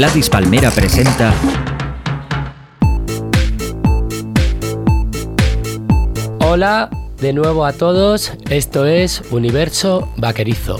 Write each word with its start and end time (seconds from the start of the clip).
Gladys 0.00 0.30
Palmera 0.30 0.70
presenta 0.70 1.34
Hola 6.38 6.88
de 7.20 7.34
nuevo 7.34 7.66
a 7.66 7.74
todos, 7.74 8.32
esto 8.48 8.86
es 8.86 9.20
Universo 9.30 10.10
Vaquerizo. 10.16 10.78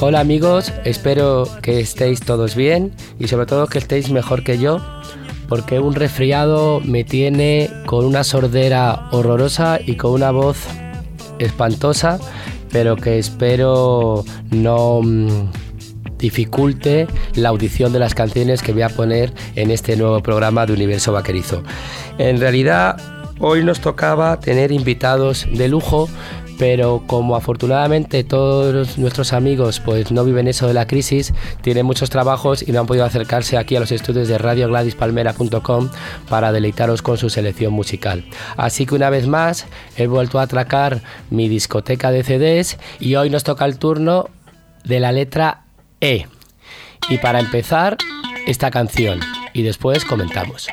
Hola 0.00 0.20
amigos, 0.20 0.70
espero 0.84 1.48
que 1.62 1.80
estéis 1.80 2.20
todos 2.20 2.54
bien 2.54 2.92
y 3.18 3.28
sobre 3.28 3.46
todo 3.46 3.66
que 3.66 3.78
estéis 3.78 4.10
mejor 4.10 4.42
que 4.44 4.58
yo, 4.58 4.80
porque 5.48 5.78
un 5.78 5.94
resfriado 5.94 6.80
me 6.80 7.04
tiene 7.04 7.70
con 7.86 8.04
una 8.04 8.24
sordera 8.24 9.08
horrorosa 9.12 9.78
y 9.84 9.96
con 9.96 10.12
una 10.12 10.30
voz 10.30 10.58
espantosa, 11.38 12.18
pero 12.70 12.96
que 12.96 13.18
espero 13.18 14.24
no 14.50 15.00
mm, 15.02 15.50
dificulte 16.18 17.06
la 17.34 17.50
audición 17.50 17.92
de 17.92 17.98
las 17.98 18.14
canciones 18.14 18.62
que 18.62 18.72
voy 18.72 18.82
a 18.82 18.88
poner 18.88 19.32
en 19.56 19.70
este 19.70 19.96
nuevo 19.96 20.20
programa 20.22 20.66
de 20.66 20.72
Universo 20.72 21.12
Vaquerizo. 21.12 21.62
En 22.18 22.40
realidad, 22.40 22.96
hoy 23.40 23.62
nos 23.62 23.80
tocaba 23.80 24.40
tener 24.40 24.72
invitados 24.72 25.46
de 25.52 25.68
lujo, 25.68 26.08
pero 26.58 27.02
como 27.06 27.36
afortunadamente 27.36 28.24
todos 28.24 28.98
nuestros 28.98 29.32
amigos 29.32 29.80
pues 29.80 30.12
no 30.12 30.24
viven 30.24 30.48
eso 30.48 30.66
de 30.66 30.74
la 30.74 30.86
crisis, 30.86 31.32
tienen 31.62 31.86
muchos 31.86 32.10
trabajos 32.10 32.66
y 32.66 32.72
no 32.72 32.80
han 32.80 32.86
podido 32.86 33.04
acercarse 33.04 33.56
aquí 33.56 33.76
a 33.76 33.80
los 33.80 33.92
estudios 33.92 34.28
de 34.28 34.38
Radio 34.38 34.68
radiogladyspalmera.com 34.68 35.90
para 36.28 36.52
deleitaros 36.52 37.02
con 37.02 37.18
su 37.18 37.30
selección 37.30 37.72
musical. 37.72 38.24
Así 38.56 38.86
que 38.86 38.94
una 38.94 39.10
vez 39.10 39.26
más 39.26 39.66
he 39.96 40.06
vuelto 40.06 40.38
a 40.38 40.42
atracar 40.42 41.02
mi 41.30 41.48
discoteca 41.48 42.10
de 42.10 42.22
CDs 42.22 42.78
y 43.00 43.14
hoy 43.16 43.30
nos 43.30 43.44
toca 43.44 43.64
el 43.64 43.78
turno 43.78 44.30
de 44.84 45.00
la 45.00 45.12
letra 45.12 45.64
E. 46.00 46.26
Y 47.08 47.18
para 47.18 47.40
empezar, 47.40 47.96
esta 48.46 48.70
canción 48.70 49.20
y 49.52 49.62
después 49.62 50.04
comentamos. 50.04 50.68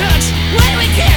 touch. 0.00 0.32
When 0.56 0.78
we 0.78 0.86
can 0.96 1.09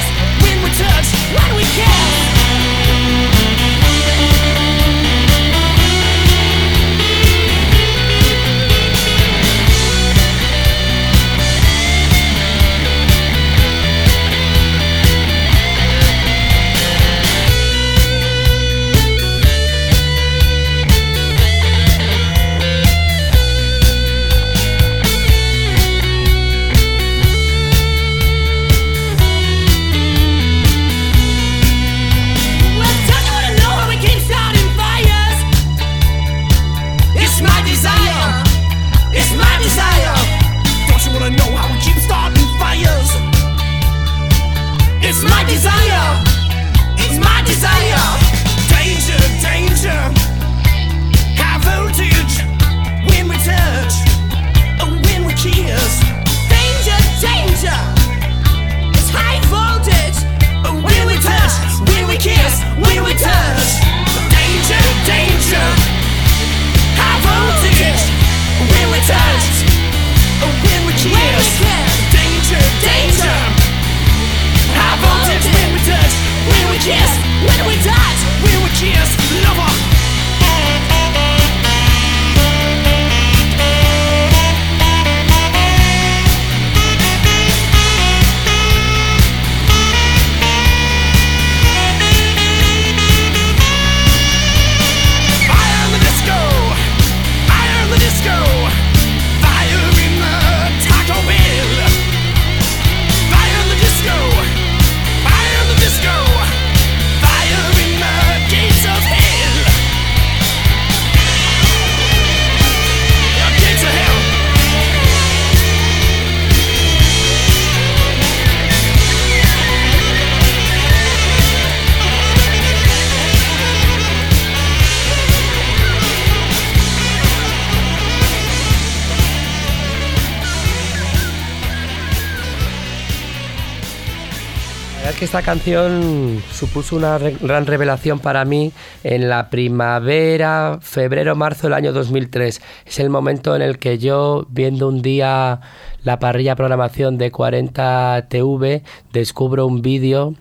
esta 135.36 135.50
canción 135.50 136.40
supuso 136.52 136.94
una 136.94 137.18
gran 137.18 137.66
revelación 137.66 138.20
para 138.20 138.44
mí 138.44 138.70
en 139.02 139.28
la 139.28 139.50
primavera, 139.50 140.78
febrero, 140.80 141.34
marzo 141.34 141.66
del 141.66 141.74
año 141.74 141.92
2003. 141.92 142.62
Es 142.86 143.00
el 143.00 143.10
momento 143.10 143.56
en 143.56 143.62
el 143.62 143.80
que 143.80 143.98
yo, 143.98 144.46
viendo 144.48 144.86
un 144.86 145.02
día 145.02 145.60
la 146.04 146.20
parrilla 146.20 146.54
programación 146.54 147.18
de 147.18 147.32
40 147.32 148.26
TV, 148.28 148.84
descubro 149.12 149.66
un 149.66 149.82
vídeo 149.82 150.36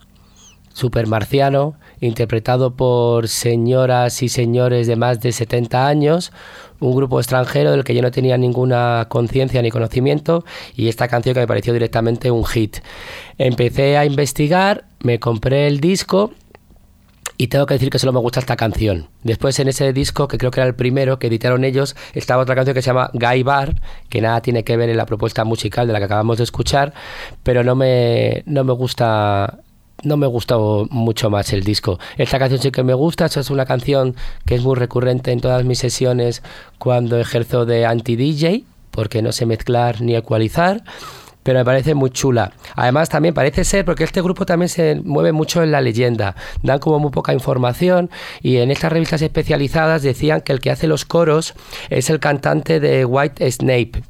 super 0.73 1.07
marciano 1.07 1.73
interpretado 2.03 2.75
por 2.75 3.27
señoras 3.27 4.21
y 4.21 4.29
señores 4.29 4.87
de 4.87 4.95
más 4.95 5.21
de 5.21 5.31
70 5.31 5.87
años, 5.87 6.31
un 6.79 6.95
grupo 6.95 7.19
extranjero 7.19 7.71
del 7.71 7.83
que 7.83 7.95
yo 7.95 8.01
no 8.01 8.11
tenía 8.11 8.37
ninguna 8.37 9.07
conciencia 9.09 9.61
ni 9.61 9.71
conocimiento 9.71 10.43
y 10.75 10.89
esta 10.89 11.07
canción 11.07 11.33
que 11.33 11.39
me 11.39 11.47
pareció 11.47 11.73
directamente 11.73 12.29
un 12.29 12.45
hit. 12.45 12.77
Empecé 13.37 13.97
a 13.97 14.05
investigar, 14.05 14.85
me 15.01 15.19
compré 15.19 15.67
el 15.67 15.79
disco 15.79 16.31
y 17.37 17.47
tengo 17.47 17.65
que 17.65 17.75
decir 17.75 17.89
que 17.89 17.99
solo 17.99 18.13
me 18.13 18.19
gusta 18.19 18.41
esta 18.41 18.55
canción. 18.55 19.09
Después 19.23 19.57
en 19.59 19.69
ese 19.69 19.91
disco, 19.93 20.27
que 20.27 20.37
creo 20.37 20.51
que 20.51 20.59
era 20.59 20.67
el 20.67 20.75
primero 20.75 21.19
que 21.19 21.27
editaron 21.27 21.63
ellos, 21.63 21.95
estaba 22.13 22.43
otra 22.43 22.55
canción 22.55 22.75
que 22.75 22.81
se 22.81 22.87
llama 22.87 23.09
Guy 23.13 23.43
Bar, 23.43 23.81
que 24.09 24.21
nada 24.21 24.41
tiene 24.41 24.63
que 24.63 24.77
ver 24.77 24.89
en 24.89 24.97
la 24.97 25.05
propuesta 25.05 25.43
musical 25.43 25.87
de 25.87 25.93
la 25.93 25.99
que 25.99 26.05
acabamos 26.05 26.37
de 26.37 26.43
escuchar, 26.43 26.93
pero 27.43 27.63
no 27.63 27.75
me, 27.75 28.43
no 28.45 28.63
me 28.63 28.73
gusta 28.73 29.59
no 30.03 30.17
me 30.17 30.27
gustó 30.27 30.87
mucho 30.89 31.29
más 31.29 31.53
el 31.53 31.63
disco. 31.63 31.99
Esta 32.17 32.39
canción 32.39 32.61
sí 32.61 32.71
que 32.71 32.83
me 32.83 32.93
gusta, 32.93 33.25
es 33.25 33.49
una 33.49 33.65
canción 33.65 34.15
que 34.45 34.55
es 34.55 34.63
muy 34.63 34.75
recurrente 34.75 35.31
en 35.31 35.41
todas 35.41 35.63
mis 35.65 35.79
sesiones 35.79 36.43
cuando 36.77 37.19
ejerzo 37.19 37.65
de 37.65 37.85
anti-DJ, 37.85 38.63
porque 38.91 39.21
no 39.21 39.31
sé 39.31 39.45
mezclar 39.45 40.01
ni 40.01 40.15
ecualizar 40.15 40.83
pero 41.43 41.59
me 41.59 41.65
parece 41.65 41.93
muy 41.93 42.09
chula. 42.09 42.53
Además, 42.75 43.09
también 43.09 43.33
parece 43.33 43.65
ser, 43.65 43.85
porque 43.85 44.05
este 44.05 44.21
grupo 44.21 44.45
también 44.45 44.69
se 44.69 44.95
mueve 45.03 45.33
mucho 45.33 45.61
en 45.61 45.71
la 45.71 45.81
leyenda, 45.81 46.35
dan 46.63 46.79
como 46.79 46.99
muy 46.99 47.11
poca 47.11 47.33
información 47.33 48.09
y 48.41 48.57
en 48.57 48.71
estas 48.71 48.91
revistas 48.91 49.21
especializadas 49.21 50.01
decían 50.01 50.41
que 50.41 50.53
el 50.53 50.61
que 50.61 50.71
hace 50.71 50.87
los 50.87 51.05
coros 51.05 51.53
es 51.89 52.09
el 52.09 52.19
cantante 52.19 52.79
de 52.79 53.05
White 53.05 53.51
Snape, 53.51 54.03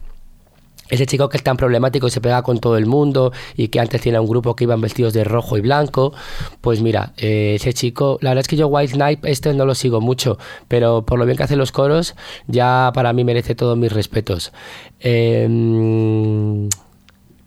ese 0.89 1.06
chico 1.06 1.30
que 1.30 1.38
es 1.38 1.44
tan 1.44 1.57
problemático 1.57 2.07
y 2.07 2.12
se 2.12 2.21
pega 2.21 2.41
con 2.44 2.59
todo 2.59 2.77
el 2.77 2.85
mundo 2.85 3.31
y 3.56 3.69
que 3.69 3.80
antes 3.80 4.01
tiene 4.01 4.19
un 4.19 4.27
grupo 4.27 4.56
que 4.56 4.65
iban 4.65 4.81
vestidos 4.81 5.13
de 5.13 5.24
rojo 5.24 5.57
y 5.57 5.62
blanco, 5.62 6.13
pues 6.62 6.81
mira, 6.81 7.13
eh, 7.18 7.56
ese 7.56 7.74
chico, 7.74 8.18
la 8.21 8.31
verdad 8.31 8.41
es 8.41 8.47
que 8.47 8.56
yo 8.56 8.68
White 8.68 8.94
Knight 8.94 9.25
este 9.25 9.53
no 9.53 9.65
lo 9.65 9.75
sigo 9.75 10.01
mucho, 10.01 10.38
pero 10.68 11.06
por 11.06 11.19
lo 11.19 11.25
bien 11.25 11.38
que 11.38 11.44
hace 11.44 11.56
los 11.56 11.71
coros, 11.71 12.15
ya 12.47 12.91
para 12.94 13.13
mí 13.13 13.24
merece 13.24 13.56
todos 13.56 13.77
mis 13.77 13.91
respetos. 13.91 14.51
Eh, 15.00 15.47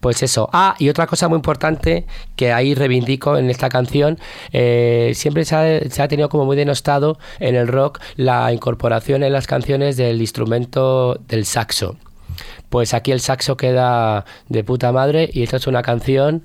pues 0.06 0.22
eso. 0.22 0.48
Ah, 0.52 0.76
y 0.78 0.88
otra 0.88 1.08
cosa 1.08 1.26
muy 1.26 1.34
importante 1.34 2.06
que 2.36 2.52
ahí 2.52 2.76
reivindico 2.76 3.38
en 3.38 3.50
esta 3.50 3.68
canción, 3.68 4.20
eh, 4.52 5.10
siempre 5.16 5.44
se 5.44 5.56
ha, 5.56 6.06
tenido 6.06 6.28
como 6.28 6.44
muy 6.44 6.56
denostado 6.56 7.18
en 7.40 7.56
el 7.56 7.66
rock 7.66 7.98
la 8.14 8.52
incorporación 8.52 9.24
en 9.24 9.32
las 9.32 9.48
canciones 9.48 9.96
del 9.96 10.20
instrumento 10.20 11.18
del 11.26 11.44
saxo. 11.44 11.96
Pues 12.70 12.94
aquí 12.94 13.12
el 13.12 13.20
saxo 13.20 13.56
queda 13.56 14.24
de 14.48 14.64
puta 14.64 14.92
madre 14.92 15.30
y 15.32 15.42
esta 15.42 15.56
es 15.56 15.66
una 15.66 15.82
canción 15.82 16.44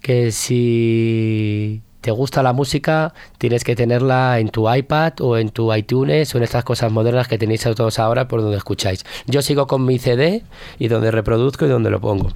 que 0.00 0.32
si 0.32 1.82
te 2.00 2.10
gusta 2.10 2.42
la 2.42 2.52
música, 2.52 3.12
tienes 3.38 3.64
que 3.64 3.76
tenerla 3.76 4.38
en 4.38 4.48
tu 4.48 4.72
iPad 4.72 5.14
o 5.20 5.36
en 5.36 5.50
tu 5.50 5.74
iTunes 5.74 6.34
o 6.34 6.38
en 6.38 6.44
estas 6.44 6.64
cosas 6.64 6.92
modernas 6.92 7.28
que 7.28 7.38
tenéis 7.38 7.62
todos 7.62 7.98
ahora 7.98 8.28
por 8.28 8.40
donde 8.40 8.56
escucháis. 8.56 9.04
Yo 9.26 9.42
sigo 9.42 9.66
con 9.66 9.84
mi 9.84 9.98
CD 9.98 10.42
y 10.78 10.88
donde 10.88 11.10
reproduzco 11.10 11.66
y 11.66 11.68
donde 11.68 11.90
lo 11.90 12.00
pongo. 12.00 12.30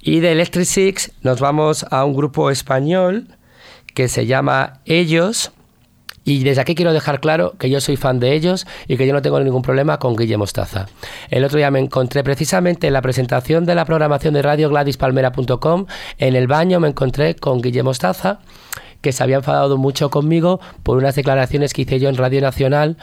Y 0.00 0.20
de 0.20 0.32
Electric 0.32 0.64
Six 0.64 1.12
nos 1.22 1.40
vamos 1.40 1.84
a 1.90 2.04
un 2.04 2.14
grupo 2.14 2.50
español 2.50 3.28
que 3.94 4.08
se 4.08 4.26
llama 4.26 4.80
Ellos. 4.86 5.52
Y 6.24 6.44
desde 6.44 6.60
aquí 6.60 6.74
quiero 6.74 6.92
dejar 6.92 7.20
claro 7.20 7.54
que 7.58 7.70
yo 7.70 7.80
soy 7.80 7.96
fan 7.96 8.20
de 8.20 8.34
ellos 8.34 8.66
y 8.86 8.96
que 8.96 9.06
yo 9.06 9.14
no 9.14 9.22
tengo 9.22 9.40
ningún 9.40 9.62
problema 9.62 9.98
con 9.98 10.14
Guille 10.14 10.36
Mostaza. 10.36 10.86
El 11.30 11.44
otro 11.44 11.56
día 11.56 11.70
me 11.70 11.78
encontré 11.78 12.22
precisamente 12.22 12.86
en 12.88 12.92
la 12.92 13.02
presentación 13.02 13.64
de 13.64 13.74
la 13.74 13.84
programación 13.84 14.34
de 14.34 14.42
radio 14.42 14.68
gladispalmera.com. 14.68 15.86
En 16.18 16.36
el 16.36 16.46
baño 16.46 16.80
me 16.80 16.88
encontré 16.88 17.34
con 17.34 17.62
Guille 17.62 17.82
Mostaza, 17.82 18.40
que 19.00 19.12
se 19.12 19.22
había 19.22 19.36
enfadado 19.36 19.78
mucho 19.78 20.10
conmigo 20.10 20.60
por 20.82 20.98
unas 20.98 21.14
declaraciones 21.14 21.72
que 21.72 21.82
hice 21.82 21.98
yo 21.98 22.08
en 22.08 22.16
Radio 22.16 22.40
Nacional 22.40 22.96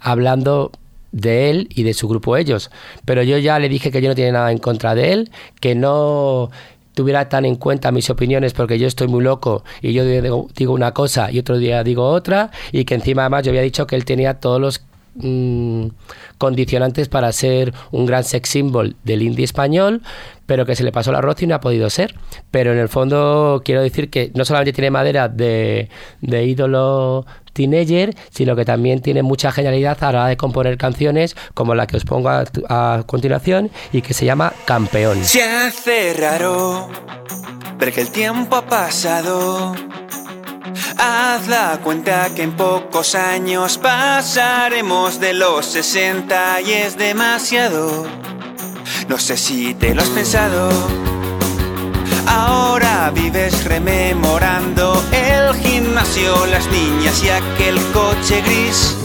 hablando 0.00 0.72
de 1.10 1.50
él 1.50 1.68
y 1.74 1.84
de 1.84 1.94
su 1.94 2.06
grupo 2.06 2.36
ellos. 2.36 2.70
Pero 3.04 3.22
yo 3.22 3.38
ya 3.38 3.58
le 3.58 3.68
dije 3.68 3.90
que 3.90 4.02
yo 4.02 4.08
no 4.08 4.14
tenía 4.14 4.32
nada 4.32 4.52
en 4.52 4.58
contra 4.58 4.94
de 4.94 5.12
él, 5.12 5.30
que 5.60 5.74
no 5.74 6.50
tuviera 6.98 7.28
tan 7.28 7.44
en 7.44 7.54
cuenta 7.54 7.92
mis 7.92 8.10
opiniones 8.10 8.54
porque 8.54 8.76
yo 8.76 8.88
estoy 8.88 9.06
muy 9.06 9.22
loco 9.22 9.62
y 9.80 9.92
yo 9.92 10.04
digo 10.04 10.72
una 10.72 10.92
cosa 10.92 11.30
y 11.30 11.38
otro 11.38 11.56
día 11.56 11.84
digo 11.84 12.04
otra 12.08 12.50
y 12.72 12.84
que 12.86 12.96
encima 12.96 13.22
además 13.22 13.44
yo 13.44 13.52
había 13.52 13.62
dicho 13.62 13.86
que 13.86 13.94
él 13.94 14.04
tenía 14.04 14.40
todos 14.40 14.60
los 14.60 14.80
mm, 15.20 15.88
condicionantes 16.38 17.08
para 17.08 17.32
ser 17.32 17.72
un 17.90 18.06
gran 18.06 18.24
sex 18.24 18.48
symbol 18.48 18.96
del 19.04 19.22
indie 19.22 19.44
español, 19.44 20.02
pero 20.46 20.64
que 20.64 20.74
se 20.74 20.84
le 20.84 20.92
pasó 20.92 21.12
la 21.12 21.18
arroz 21.18 21.42
y 21.42 21.46
no 21.46 21.54
ha 21.54 21.60
podido 21.60 21.90
ser. 21.90 22.14
Pero 22.50 22.72
en 22.72 22.78
el 22.78 22.88
fondo 22.88 23.62
quiero 23.64 23.82
decir 23.82 24.10
que 24.10 24.30
no 24.34 24.44
solamente 24.44 24.72
tiene 24.72 24.90
madera 24.90 25.28
de, 25.28 25.88
de 26.20 26.44
ídolo 26.44 27.26
teenager, 27.58 28.14
sino 28.30 28.54
que 28.54 28.64
también 28.64 29.00
tiene 29.00 29.22
mucha 29.22 29.50
genialidad 29.50 30.02
a 30.02 30.12
la 30.12 30.18
hora 30.20 30.28
de 30.28 30.36
componer 30.36 30.78
canciones 30.78 31.36
como 31.54 31.74
la 31.74 31.86
que 31.86 31.96
os 31.96 32.04
pongo 32.04 32.30
a, 32.30 33.02
continuación 33.06 33.70
y 33.92 34.02
que 34.02 34.14
se 34.14 34.24
llama 34.24 34.52
Campeón. 34.64 35.24
Se 35.24 35.42
hace 35.42 36.14
raro 36.14 36.88
ver 37.78 37.92
que 37.92 38.00
el 38.00 38.10
tiempo 38.10 38.56
ha 38.56 38.66
pasado. 38.66 39.74
Haz 40.96 41.48
la 41.48 41.78
cuenta 41.82 42.28
que 42.34 42.42
en 42.42 42.52
pocos 42.52 43.14
años 43.14 43.78
pasaremos 43.78 45.20
de 45.20 45.34
los 45.34 45.66
60 45.66 46.60
y 46.62 46.72
es 46.72 46.96
demasiado. 46.96 48.06
No 49.08 49.18
sé 49.18 49.36
si 49.36 49.74
te 49.74 49.94
lo 49.94 50.02
has 50.02 50.08
pensado. 50.08 50.70
Ahora 52.26 53.10
vives 53.14 53.64
rememorando 53.64 55.02
el 55.12 55.54
gimnasio, 55.56 56.46
las 56.46 56.66
niñas 56.68 57.22
y 57.24 57.30
aquel 57.30 57.78
coche 57.92 58.42
gris. 58.42 58.96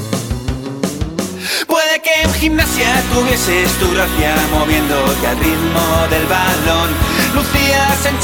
Puede 1.68 2.02
que 2.02 2.22
en 2.22 2.34
gimnasia 2.34 3.02
tuvieses 3.14 3.72
tu 3.80 3.92
gracia 3.94 4.36
moviéndote 4.52 5.28
al 5.28 5.38
ritmo 5.38 6.08
del 6.10 6.26
balón. 6.26 6.90
Lucías 7.34 8.06
en 8.06 8.18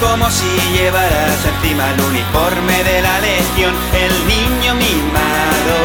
como 0.00 0.30
si 0.30 0.44
llevaras 0.72 1.38
encima 1.46 1.90
el 1.92 2.00
uniforme 2.00 2.84
de 2.84 3.00
la 3.00 3.18
legión, 3.20 3.74
el 3.94 4.12
niño 4.28 4.74
mimado, 4.74 5.78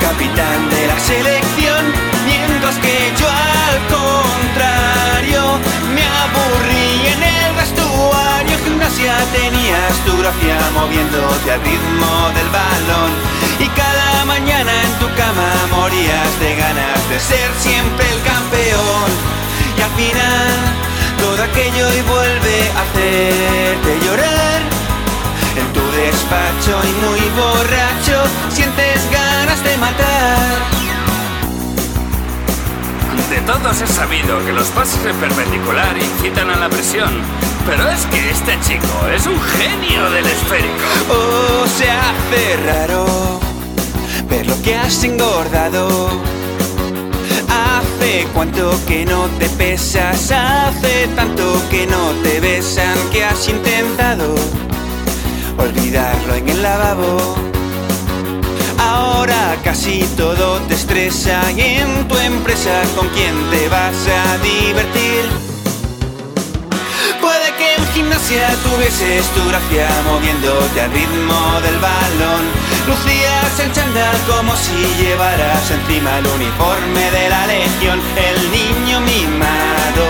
capitán 0.00 0.68
de 0.70 0.86
la 0.88 0.98
selección, 0.98 1.82
mientras 2.26 2.76
que 2.78 3.12
yo 3.16 3.28
al 3.28 3.78
contrario 3.94 5.58
me 5.94 6.02
aburrí 6.02 7.06
en 7.14 7.22
el 7.22 7.54
vestuario. 7.54 8.58
Gimnasia 8.64 9.14
tenías 9.32 9.94
tu 10.04 10.18
gracia 10.18 10.58
moviéndote 10.74 11.52
al 11.52 11.60
ritmo 11.62 12.30
del 12.34 12.48
balón. 12.50 13.10
Y 13.60 13.68
cada 13.68 14.24
mañana 14.24 14.72
en 14.82 14.92
tu 14.98 15.06
cama 15.14 15.50
morías 15.70 16.40
de 16.40 16.56
ganas 16.56 17.08
de 17.08 17.20
ser 17.20 17.50
siempre 17.58 18.04
el 18.10 18.22
campeón. 18.22 19.10
Y 19.76 19.80
al 19.80 19.90
final 19.90 20.87
todo 21.18 21.42
aquello 21.42 21.86
y 21.92 22.00
vuelve 22.02 22.70
a 22.76 22.82
hacerte 22.82 23.90
llorar 24.04 24.60
en 25.56 25.72
tu 25.72 25.84
despacho 25.92 26.80
y 26.84 26.92
muy 27.04 27.20
borracho 27.36 28.22
sientes 28.50 29.10
ganas 29.10 29.62
de 29.64 29.76
matar 29.78 30.78
de 33.30 33.40
todos 33.42 33.80
es 33.82 33.90
sabido 33.90 34.42
que 34.46 34.52
los 34.52 34.68
pasos 34.68 35.04
en 35.04 35.14
perpendicular 35.16 35.94
incitan 35.98 36.48
a 36.48 36.56
la 36.56 36.68
presión, 36.70 37.10
pero 37.66 37.86
es 37.90 38.06
que 38.06 38.30
este 38.30 38.58
chico 38.60 39.06
es 39.14 39.26
un 39.26 39.38
genio 39.38 40.10
del 40.10 40.24
esférico. 40.26 40.74
Oh, 41.10 41.66
se 41.66 41.90
hace 41.90 42.56
raro 42.64 43.38
ver 44.30 44.46
lo 44.46 44.60
que 44.62 44.76
has 44.76 45.04
engordado. 45.04 46.37
Hace 47.98 48.28
cuánto 48.32 48.70
que 48.86 49.04
no 49.04 49.26
te 49.40 49.48
pesas, 49.48 50.30
hace 50.30 51.08
tanto 51.16 51.42
que 51.68 51.84
no 51.84 52.12
te 52.22 52.38
besan 52.38 52.96
que 53.10 53.24
has 53.24 53.48
intentado 53.48 54.36
olvidarlo 55.56 56.36
en 56.36 56.48
el 56.48 56.62
lavabo. 56.62 57.34
Ahora 58.78 59.56
casi 59.64 60.04
todo 60.16 60.60
te 60.68 60.74
estresa 60.74 61.50
y 61.50 61.60
en 61.60 62.06
tu 62.06 62.16
empresa 62.18 62.82
con 62.94 63.08
quién 63.08 63.34
te 63.50 63.68
vas 63.68 64.06
a 64.06 64.38
divertir. 64.44 65.57
Gimnasia 67.98 68.46
tuvieses 68.62 69.26
tu 69.34 69.42
gracia 69.48 69.88
moviéndote 70.04 70.80
al 70.80 70.92
ritmo 70.92 71.60
del 71.62 71.78
balón. 71.78 72.44
Lucías 72.86 73.58
el 73.58 73.72
chándal 73.72 74.16
como 74.30 74.54
si 74.54 74.78
llevaras 75.02 75.68
encima 75.68 76.18
el 76.18 76.26
uniforme 76.28 77.10
de 77.10 77.28
la 77.28 77.44
legión, 77.48 77.98
el 78.14 78.38
niño 78.52 79.00
mimado, 79.00 80.06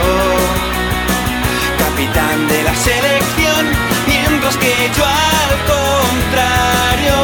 capitán 1.79 2.47
de 2.49 2.63
la 2.69 2.75
selección, 2.75 3.65
mientras 4.07 4.55
que 4.59 4.75
yo 4.95 5.05
al 5.07 5.53
contrario 5.73 7.17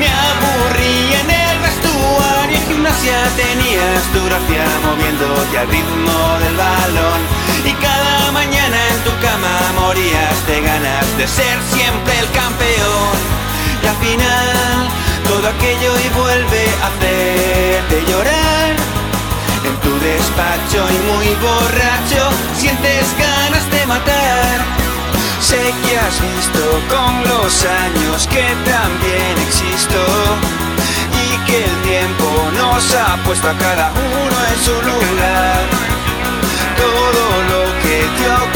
me 0.00 0.08
aburrí 0.08 1.12
en 1.20 1.28
el 1.44 1.56
vestuario. 1.60 2.56
En 2.56 2.66
gimnasia 2.68 3.18
tenías 3.36 4.02
tu 4.14 4.24
gracia 4.24 4.64
moviéndote 4.80 5.58
al 5.58 5.68
ritmo 5.68 6.18
del 6.40 6.56
balón. 6.56 7.20
Y 7.66 7.72
cada 7.72 8.32
mañana 8.32 8.65
tu 9.06 9.12
cama 9.22 9.56
morías 9.78 10.36
de 10.48 10.60
ganas 10.60 11.06
de 11.16 11.26
ser 11.28 11.56
siempre 11.72 12.18
el 12.18 12.28
campeón. 12.32 13.16
Y 13.82 13.86
al 13.86 13.98
final 14.04 14.76
todo 15.30 15.46
aquello 15.54 15.92
y 16.04 16.08
vuelve 16.20 16.64
a 16.82 16.86
hacerte 16.90 17.96
llorar. 18.10 18.70
En 19.68 19.74
tu 19.84 19.92
despacho 20.10 20.80
y 20.96 20.98
muy 21.10 21.28
borracho 21.46 22.22
sientes 22.58 23.06
ganas 23.16 23.64
de 23.70 23.86
matar. 23.86 24.56
Sé 25.40 25.62
que 25.82 25.92
has 26.02 26.16
visto 26.32 26.62
con 26.92 27.12
los 27.30 27.52
años 27.86 28.26
que 28.26 28.46
también 28.74 29.34
existo 29.46 30.02
y 31.24 31.28
que 31.46 31.58
el 31.64 31.76
tiempo 31.92 32.28
nos 32.60 32.82
ha 32.94 33.16
puesto 33.24 33.48
a 33.48 33.54
cada 33.54 33.92
uno 33.92 34.36
en 34.50 34.58
su 34.66 34.76
lugar. 34.90 35.62
Todo 36.82 37.24
lo 37.52 37.62
que 37.82 37.98
te 38.18 38.55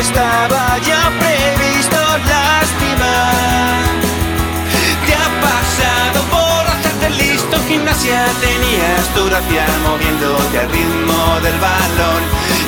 estaba 0.00 0.78
ya 0.78 1.12
previsto, 1.20 2.00
lástima. 2.32 3.12
Te 5.06 5.12
ha 5.14 5.28
pasado 5.46 6.18
por 6.34 6.62
hacerte 6.72 7.10
listo 7.10 7.56
gimnasia, 7.68 8.24
tenías 8.40 9.04
tu 9.14 9.26
gracia 9.26 9.66
moviéndote 9.84 10.58
al 10.58 10.70
ritmo 10.70 11.40
del 11.42 11.58
balón. 11.60 12.22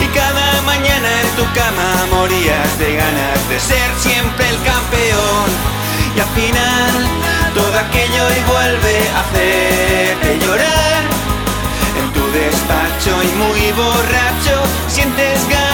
Y 0.04 0.06
cada 0.18 0.60
mañana 0.62 1.08
en 1.22 1.28
tu 1.36 1.44
cama 1.58 1.90
morías 2.10 2.78
de 2.78 2.96
ganas 2.96 3.48
de 3.48 3.58
ser 3.58 3.88
siempre 3.98 4.48
el 4.50 4.58
campeón. 4.62 5.48
Y 6.14 6.20
al 6.20 6.28
final 6.36 6.94
todo 7.54 7.78
aquello 7.78 8.24
y 8.38 8.40
vuelve 8.52 8.96
a 9.16 9.20
hacerte 9.20 10.38
llorar. 10.44 11.02
En 11.98 12.12
tu 12.12 12.24
despacho 12.32 13.12
y 13.22 13.30
muy 13.42 13.72
borracho 13.72 14.56
sientes 14.88 15.48
ganas 15.48 15.71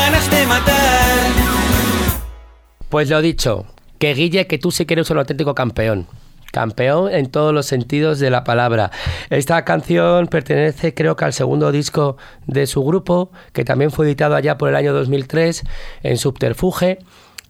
Pues 2.89 3.11
lo 3.11 3.21
dicho, 3.21 3.67
que 3.99 4.15
Guille, 4.15 4.47
que 4.47 4.59
tú 4.59 4.71
sí 4.71 4.87
que 4.87 4.95
eres 4.95 5.11
un 5.11 5.19
auténtico 5.19 5.55
campeón. 5.55 6.07
Campeón 6.53 7.13
en 7.13 7.31
todos 7.31 7.53
los 7.53 7.67
sentidos 7.67 8.19
de 8.19 8.31
la 8.31 8.45
palabra. 8.45 8.91
Esta 9.29 9.65
canción 9.67 10.29
pertenece 10.29 10.95
creo 10.95 11.15
que 11.15 11.27
al 11.27 11.35
segundo 11.35 11.71
disco 11.71 12.17
de 12.47 12.67
su 12.67 12.83
grupo, 12.83 13.31
que 13.53 13.65
también 13.65 13.91
fue 13.91 14.07
editado 14.07 14.35
allá 14.35 14.57
por 14.57 14.71
el 14.71 14.77
año 14.77 14.95
2003 14.95 15.65
en 16.03 16.17
Subterfuge. 16.17 16.99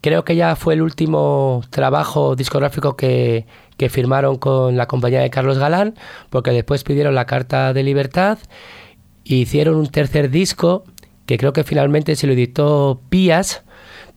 Creo 0.01 0.25
que 0.25 0.35
ya 0.35 0.57
fue 0.57 0.75
el 0.75 0.83
último 0.83 1.63
trabajo 1.71 2.35
discográfico 2.35 2.97
que, 2.97 3.47
que 3.77 3.89
firmaron 3.89 4.37
con 4.37 4.77
la 4.77 4.87
compañía 4.87 5.21
de 5.21 5.31
Carlos 5.31 5.59
Galán, 5.59 5.95
porque 6.31 6.51
después 6.51 6.83
pidieron 6.83 7.15
la 7.15 7.27
Carta 7.27 7.73
de 7.73 7.85
Libertad 7.85 8.39
e 9.25 9.35
hicieron 9.37 9.77
un 9.77 9.89
tercer 9.89 10.31
disco 10.31 10.85
que 11.29 11.37
creo 11.37 11.53
que 11.53 11.63
finalmente 11.63 12.17
se 12.17 12.27
lo 12.27 12.33
editó 12.33 13.03
Pías, 13.11 13.61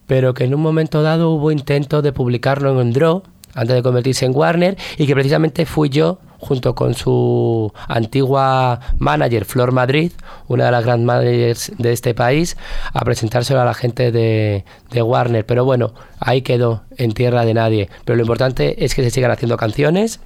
pero 0.07 0.33
que 0.33 0.45
en 0.45 0.55
un 0.55 0.61
momento 0.61 1.03
dado 1.03 1.31
hubo 1.31 1.51
intento 1.51 2.01
de 2.01 2.13
publicarlo 2.13 2.79
en 2.79 2.93
Draw 2.93 3.23
antes 3.53 3.75
de 3.75 3.83
convertirse 3.83 4.25
en 4.25 4.33
Warner 4.33 4.77
y 4.97 5.05
que 5.07 5.13
precisamente 5.13 5.65
fui 5.65 5.89
yo 5.89 6.19
junto 6.39 6.73
con 6.73 6.93
su 6.93 7.69
antigua 7.89 8.79
manager 8.97 9.43
Flor 9.43 9.73
Madrid, 9.73 10.13
una 10.47 10.67
de 10.67 10.71
las 10.71 10.85
grandes 10.85 11.05
managers 11.05 11.71
de 11.77 11.91
este 11.91 12.13
país, 12.13 12.55
a 12.93 13.01
presentárselo 13.01 13.59
a 13.59 13.65
la 13.65 13.73
gente 13.73 14.13
de 14.13 14.63
Warner. 14.93 15.45
Pero 15.45 15.65
bueno, 15.65 15.93
ahí 16.17 16.43
quedó, 16.43 16.83
en 16.95 17.11
tierra 17.11 17.43
de 17.43 17.53
nadie. 17.53 17.89
Pero 18.05 18.15
lo 18.15 18.21
importante 18.21 18.85
es 18.85 18.95
que 18.95 19.03
se 19.03 19.09
sigan 19.09 19.31
haciendo 19.31 19.57
canciones 19.57 20.21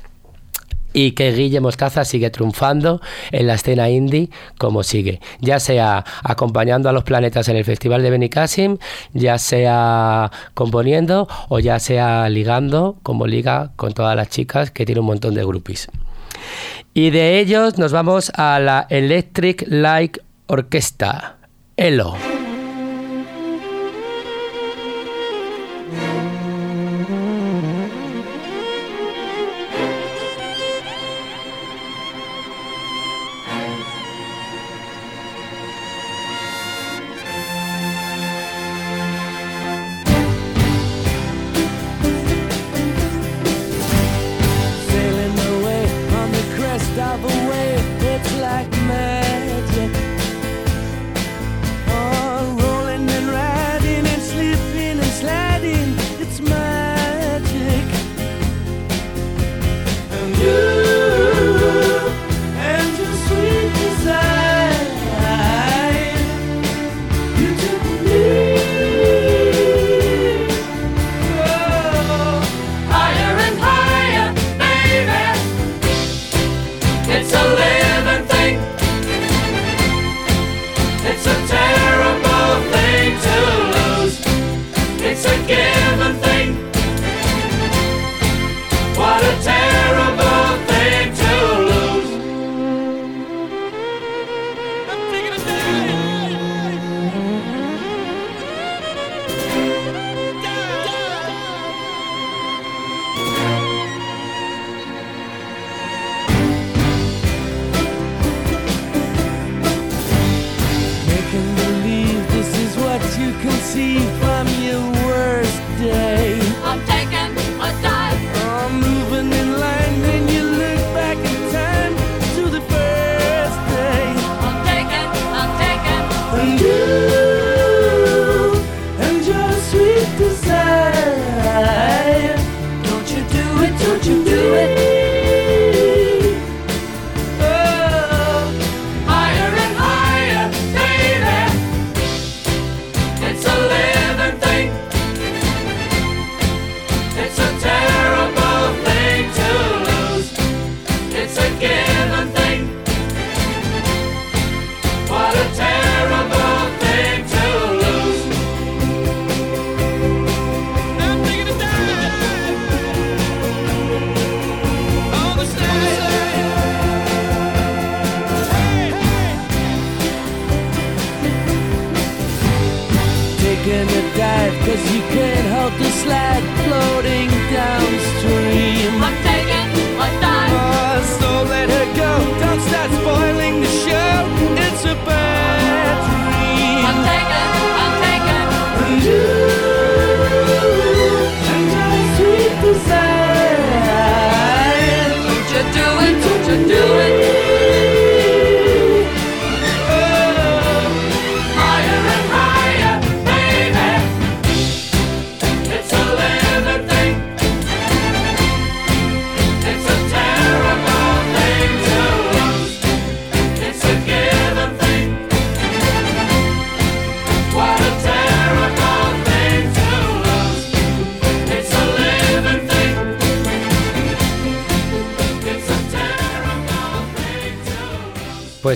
y 0.96 1.12
que 1.12 1.32
Guille 1.34 1.60
Mostaza 1.60 2.06
sigue 2.06 2.30
triunfando 2.30 3.02
en 3.32 3.48
la 3.48 3.56
escena 3.56 3.90
indie 3.90 4.30
como 4.58 4.82
sigue, 4.82 5.20
ya 5.42 5.60
sea 5.60 6.06
acompañando 6.24 6.88
a 6.88 6.94
los 6.94 7.04
planetas 7.04 7.50
en 7.50 7.58
el 7.58 7.66
Festival 7.66 8.02
de 8.02 8.10
Benicassim, 8.10 8.78
ya 9.14 9.38
sea 9.38 10.32
componiendo 10.54 11.28
o 11.50 11.60
ya 11.60 11.80
sea 11.80 12.30
ligando 12.30 12.98
como 13.04 13.28
liga 13.28 13.74
con 13.76 13.94
todas 13.94 14.16
las 14.16 14.30
chicas 14.30 14.72
que 14.72 14.86
tiene 14.86 15.02
un 15.02 15.08
montón 15.08 15.36
de 15.36 15.44
groupies. 15.44 15.90
Y 16.94 17.10
de 17.10 17.40
ellos 17.40 17.78
nos 17.78 17.92
vamos 17.92 18.32
a 18.36 18.58
la 18.60 18.88
Electric 18.90 19.66
Light 19.68 20.20
Orquesta, 20.48 21.40
ELO. 21.76 22.16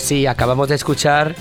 Sí, 0.10 0.26
acabamos 0.26 0.68
de 0.70 0.74
escuchar 0.74 1.36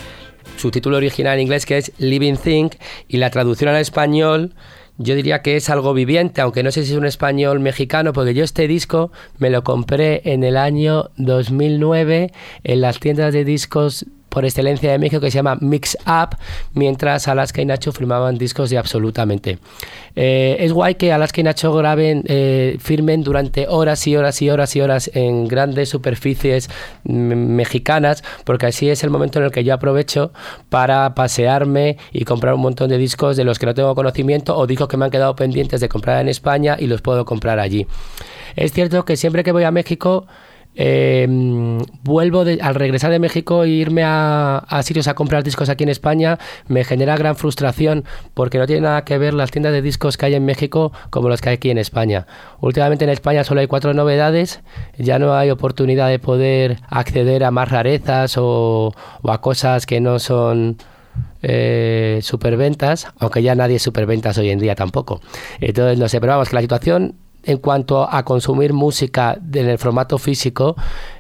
su 0.59 0.71
título 0.71 0.99
original 0.99 1.37
en 1.37 1.41
inglés 1.41 1.65
que 1.65 1.79
es 1.79 1.91
Living 1.97 2.37
Thing 2.37 2.69
y 3.09 3.17
la 3.17 3.31
traducción 3.31 3.71
al 3.71 3.81
español 3.81 4.53
yo 4.99 5.15
diría 5.15 5.41
que 5.41 5.57
es 5.57 5.71
algo 5.71 5.95
viviente, 5.95 6.43
aunque 6.43 6.63
no 6.63 6.71
sé 6.71 6.85
si 6.85 6.93
es 6.93 6.99
un 6.99 7.07
español 7.07 7.61
mexicano, 7.61 8.13
porque 8.13 8.35
yo 8.35 8.45
este 8.45 8.69
disco 8.69 9.11
me 9.39 9.49
lo 9.49 9.65
compré 9.65 10.21
en 10.25 10.45
el 10.45 10.59
año 10.59 11.11
2009 11.17 12.31
en 12.65 12.81
las 12.83 13.01
tiendas 13.01 13.33
de 13.33 13.47
discos 13.47 14.05
por 14.39 14.45
excelencia 14.45 14.93
de 14.93 15.01
México 15.01 15.21
que 15.21 15.33
se 15.33 15.39
llama 15.39 15.59
Mix 15.61 15.99
Up, 16.07 16.37
mientras 16.73 17.27
Alaska 17.27 17.61
y 17.61 17.65
Nacho 17.65 17.91
firmaban 17.91 18.39
discos 18.39 18.71
de 18.71 18.79
absolutamente. 18.79 19.59
Eh, 20.15 20.59
es 20.61 20.73
guay 20.73 20.95
que 20.95 21.13
Alaska 21.13 21.41
y 21.41 21.43
Nacho 21.43 21.75
graben, 21.75 22.23
eh, 22.29 22.77
firmen 22.79 23.25
durante 23.25 23.67
horas 23.67 24.07
y 24.07 24.15
horas 24.15 24.41
y 24.41 24.49
horas 24.49 24.77
y 24.77 24.81
horas 24.81 25.11
en 25.13 25.49
grandes 25.49 25.89
superficies 25.89 26.71
mexicanas, 27.03 28.23
porque 28.45 28.67
así 28.67 28.89
es 28.89 29.03
el 29.03 29.11
momento 29.11 29.41
en 29.41 29.47
el 29.47 29.51
que 29.51 29.65
yo 29.65 29.75
aprovecho 29.75 30.31
para 30.69 31.17
pasearme 31.17 31.97
y 32.13 32.25
comprar 32.25 32.55
un 32.55 32.61
montón 32.61 32.91
de 32.91 32.97
discos 32.97 33.37
de 33.37 33.43
los 33.43 33.59
que 33.59 33.67
no 33.67 33.75
tengo 33.75 33.93
conocimiento 33.97 34.57
o 34.57 34.69
discos 34.69 34.87
que 34.87 34.97
me 34.97 35.05
han 35.05 35.11
quedado 35.11 35.35
pendientes 35.35 35.81
de 35.81 35.89
comprar 35.89 36.21
en 36.21 36.29
España 36.29 36.77
y 36.79 36.87
los 36.87 37.03
puedo 37.03 37.25
comprar 37.25 37.59
allí. 37.59 37.89
Es 38.55 38.73
cierto 38.73 39.05
que 39.05 39.17
siempre 39.17 39.43
que 39.43 39.51
voy 39.51 39.65
a 39.65 39.73
México 39.73 40.29
eh, 40.81 41.27
vuelvo 42.05 42.43
al 42.43 42.75
regresar 42.77 43.11
de 43.11 43.19
México 43.19 43.65
e 43.65 43.69
irme 43.69 44.05
a, 44.05 44.59
a, 44.59 44.83
sitios 44.85 45.09
a 45.09 45.15
comprar 45.15 45.43
discos 45.43 45.69
aquí 45.69 45.83
en 45.83 45.91
España 45.91 46.39
me 46.69 46.85
genera 46.85 47.17
gran 47.17 47.35
frustración 47.35 48.05
porque 48.33 48.59
no 48.59 48.67
tiene 48.67 48.83
nada 48.83 49.05
que 49.05 49.19
ver 49.19 49.35
las 49.35 49.51
tiendas 49.51 49.73
de 49.73 49.83
discos 49.83 50.17
que 50.17 50.27
hay 50.27 50.37
en 50.37 50.45
México 50.45 50.93
como 51.11 51.29
las 51.29 51.41
que 51.41 51.49
hay 51.49 51.57
aquí 51.57 51.71
en 51.71 51.79
España. 51.79 52.29
Últimamente 52.61 53.05
en 53.05 53.11
España 53.11 53.43
solo 53.43 53.61
hay 53.61 53.67
cuatro 53.67 53.93
novedades, 53.93 54.61
ya 54.97 55.19
no 55.19 55.35
hay 55.35 55.51
oportunidad 55.51 56.09
de 56.09 56.21
poder 56.21 56.79
acceder 56.89 57.43
a 57.43 57.51
más 57.51 57.69
rarezas 57.71 58.39
o, 58.39 58.95
o 59.23 59.31
a 59.33 59.41
cosas 59.41 59.85
que 59.85 60.01
no 60.01 60.21
son 60.21 60.77
eh, 61.43 62.21
superventas, 62.23 63.09
aunque 63.19 63.43
ya 63.43 63.55
nadie 63.55 63.77
es 63.77 63.83
superventas 63.83 64.39
hoy 64.39 64.51
en 64.51 64.61
día 64.61 64.77
tampoco. 64.77 65.21
Entonces, 65.61 65.99
no 65.99 66.09
sé, 66.09 66.21
pero 66.21 66.35
vamos, 66.35 66.51
que 66.51 66.57
la 66.57 66.63
situación 66.63 67.17
en 67.45 67.59
cuanto 67.59 68.09
a 68.11 68.25
consumir 68.25 68.73
música 68.73 69.39
en 69.53 69.69
el 69.69 69.79
formato 69.79 70.19
físico 70.19 70.77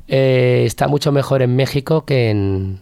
eh, 0.08 0.64
está 0.66 0.88
mucho 0.88 1.12
mejor 1.12 1.42
en 1.42 1.54
México 1.56 2.04
que 2.04 2.30
en, 2.30 2.80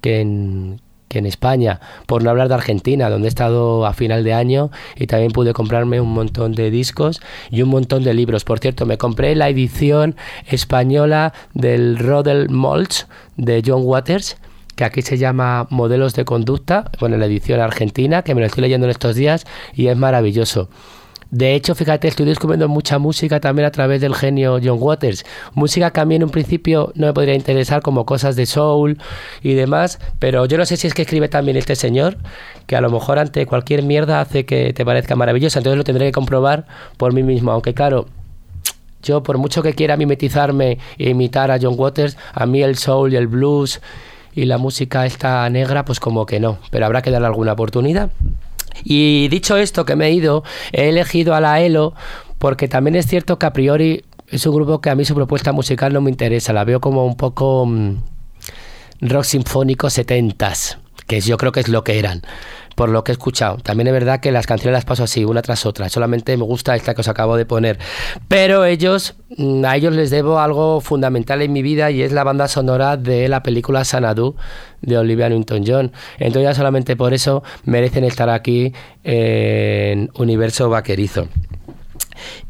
que 0.00 0.20
en, 0.20 0.80
que 1.10 1.18
en 1.18 1.26
España, 1.26 1.80
por 2.06 2.22
no 2.22 2.30
hablar 2.30 2.48
de 2.48 2.54
Argentina, 2.54 3.10
donde 3.10 3.26
he 3.26 3.28
estado 3.28 3.84
a 3.84 3.92
final 3.92 4.22
de 4.22 4.32
año 4.32 4.70
y 4.94 5.08
también 5.08 5.32
pude 5.32 5.52
comprarme 5.52 6.00
un 6.00 6.12
montón 6.12 6.52
de 6.52 6.70
discos 6.70 7.20
y 7.50 7.62
un 7.62 7.68
montón 7.68 8.04
de 8.04 8.14
libros. 8.14 8.44
Por 8.44 8.60
cierto, 8.60 8.86
me 8.86 8.96
compré 8.96 9.34
la 9.34 9.48
edición 9.48 10.14
española 10.46 11.32
del 11.52 11.98
Rodel 11.98 12.48
Molch 12.48 13.06
de 13.36 13.60
John 13.66 13.82
Waters, 13.84 14.36
que 14.76 14.84
aquí 14.84 15.02
se 15.02 15.18
llama 15.18 15.66
Modelos 15.68 16.14
de 16.14 16.24
Conducta, 16.24 16.90
bueno, 17.00 17.16
la 17.16 17.26
edición 17.26 17.60
argentina, 17.60 18.22
que 18.22 18.36
me 18.36 18.40
lo 18.40 18.46
estoy 18.46 18.62
leyendo 18.62 18.86
en 18.86 18.92
estos 18.92 19.16
días 19.16 19.46
y 19.74 19.88
es 19.88 19.96
maravilloso. 19.96 20.68
De 21.30 21.54
hecho, 21.54 21.76
fíjate, 21.76 22.08
estoy 22.08 22.26
descubriendo 22.26 22.66
mucha 22.68 22.98
música 22.98 23.38
también 23.38 23.66
a 23.66 23.70
través 23.70 24.00
del 24.00 24.16
genio 24.16 24.58
John 24.62 24.78
Waters. 24.80 25.24
Música 25.54 25.92
que 25.92 26.00
a 26.00 26.04
mí 26.04 26.16
en 26.16 26.24
un 26.24 26.30
principio 26.30 26.92
no 26.96 27.06
me 27.06 27.12
podría 27.12 27.34
interesar 27.34 27.82
como 27.82 28.04
cosas 28.04 28.34
de 28.34 28.46
soul 28.46 28.98
y 29.40 29.54
demás, 29.54 30.00
pero 30.18 30.46
yo 30.46 30.58
no 30.58 30.66
sé 30.66 30.76
si 30.76 30.88
es 30.88 30.94
que 30.94 31.02
escribe 31.02 31.28
también 31.28 31.56
este 31.56 31.76
señor, 31.76 32.16
que 32.66 32.74
a 32.74 32.80
lo 32.80 32.90
mejor 32.90 33.20
ante 33.20 33.46
cualquier 33.46 33.84
mierda 33.84 34.20
hace 34.20 34.44
que 34.44 34.72
te 34.72 34.84
parezca 34.84 35.14
maravillosa, 35.14 35.60
entonces 35.60 35.78
lo 35.78 35.84
tendré 35.84 36.06
que 36.06 36.12
comprobar 36.12 36.66
por 36.96 37.12
mí 37.12 37.22
mismo, 37.22 37.52
aunque 37.52 37.74
claro, 37.74 38.06
yo 39.00 39.22
por 39.22 39.38
mucho 39.38 39.62
que 39.62 39.74
quiera 39.74 39.96
mimetizarme 39.96 40.78
e 40.98 41.10
imitar 41.10 41.52
a 41.52 41.58
John 41.62 41.74
Waters, 41.76 42.16
a 42.32 42.44
mí 42.44 42.60
el 42.60 42.76
soul 42.76 43.12
y 43.12 43.16
el 43.16 43.28
blues 43.28 43.80
y 44.34 44.46
la 44.46 44.58
música 44.58 45.06
esta 45.06 45.48
negra, 45.48 45.84
pues 45.84 46.00
como 46.00 46.26
que 46.26 46.40
no, 46.40 46.58
pero 46.72 46.86
habrá 46.86 47.02
que 47.02 47.12
darle 47.12 47.28
alguna 47.28 47.52
oportunidad. 47.52 48.10
Y 48.84 49.28
dicho 49.28 49.56
esto 49.56 49.84
que 49.84 49.96
me 49.96 50.06
he 50.06 50.12
ido, 50.12 50.44
he 50.72 50.88
elegido 50.88 51.34
a 51.34 51.40
la 51.40 51.60
ELO 51.60 51.94
porque 52.38 52.68
también 52.68 52.96
es 52.96 53.06
cierto 53.06 53.38
que 53.38 53.46
a 53.46 53.52
priori 53.52 54.04
es 54.28 54.46
un 54.46 54.54
grupo 54.54 54.80
que 54.80 54.90
a 54.90 54.94
mí 54.94 55.04
su 55.04 55.14
propuesta 55.14 55.52
musical 55.52 55.92
no 55.92 56.00
me 56.00 56.10
interesa, 56.10 56.52
la 56.52 56.64
veo 56.64 56.80
como 56.80 57.04
un 57.04 57.16
poco 57.16 57.66
mmm, 57.66 57.96
rock 59.02 59.24
sinfónico 59.24 59.90
setentas, 59.90 60.78
que 61.06 61.20
yo 61.20 61.36
creo 61.36 61.52
que 61.52 61.60
es 61.60 61.68
lo 61.68 61.84
que 61.84 61.98
eran 61.98 62.22
por 62.80 62.88
lo 62.88 63.04
que 63.04 63.12
he 63.12 63.16
escuchado. 63.20 63.58
También 63.58 63.88
es 63.88 63.92
verdad 63.92 64.20
que 64.20 64.32
las 64.32 64.46
canciones 64.46 64.72
las 64.72 64.86
paso 64.86 65.04
así, 65.04 65.22
una 65.22 65.42
tras 65.42 65.66
otra. 65.66 65.90
Solamente 65.90 66.34
me 66.38 66.44
gusta 66.44 66.74
esta 66.74 66.94
que 66.94 67.02
os 67.02 67.08
acabo 67.08 67.36
de 67.36 67.44
poner. 67.44 67.78
Pero 68.26 68.64
ellos, 68.64 69.16
mm, 69.36 69.66
a 69.66 69.76
ellos 69.76 69.94
les 69.94 70.08
debo 70.08 70.40
algo 70.40 70.80
fundamental 70.80 71.42
en 71.42 71.52
mi 71.52 71.60
vida 71.60 71.90
y 71.90 72.00
es 72.00 72.10
la 72.10 72.24
banda 72.24 72.48
sonora 72.48 72.96
de 72.96 73.28
la 73.28 73.42
película 73.42 73.84
Sanadu 73.84 74.34
de 74.80 74.96
Olivia 74.96 75.28
Newton-John. 75.28 75.92
Entonces 76.18 76.42
ya 76.44 76.54
solamente 76.54 76.96
por 76.96 77.12
eso 77.12 77.42
merecen 77.66 78.04
estar 78.04 78.30
aquí 78.30 78.72
en 79.04 80.08
Universo 80.14 80.70
Vaquerizo. 80.70 81.28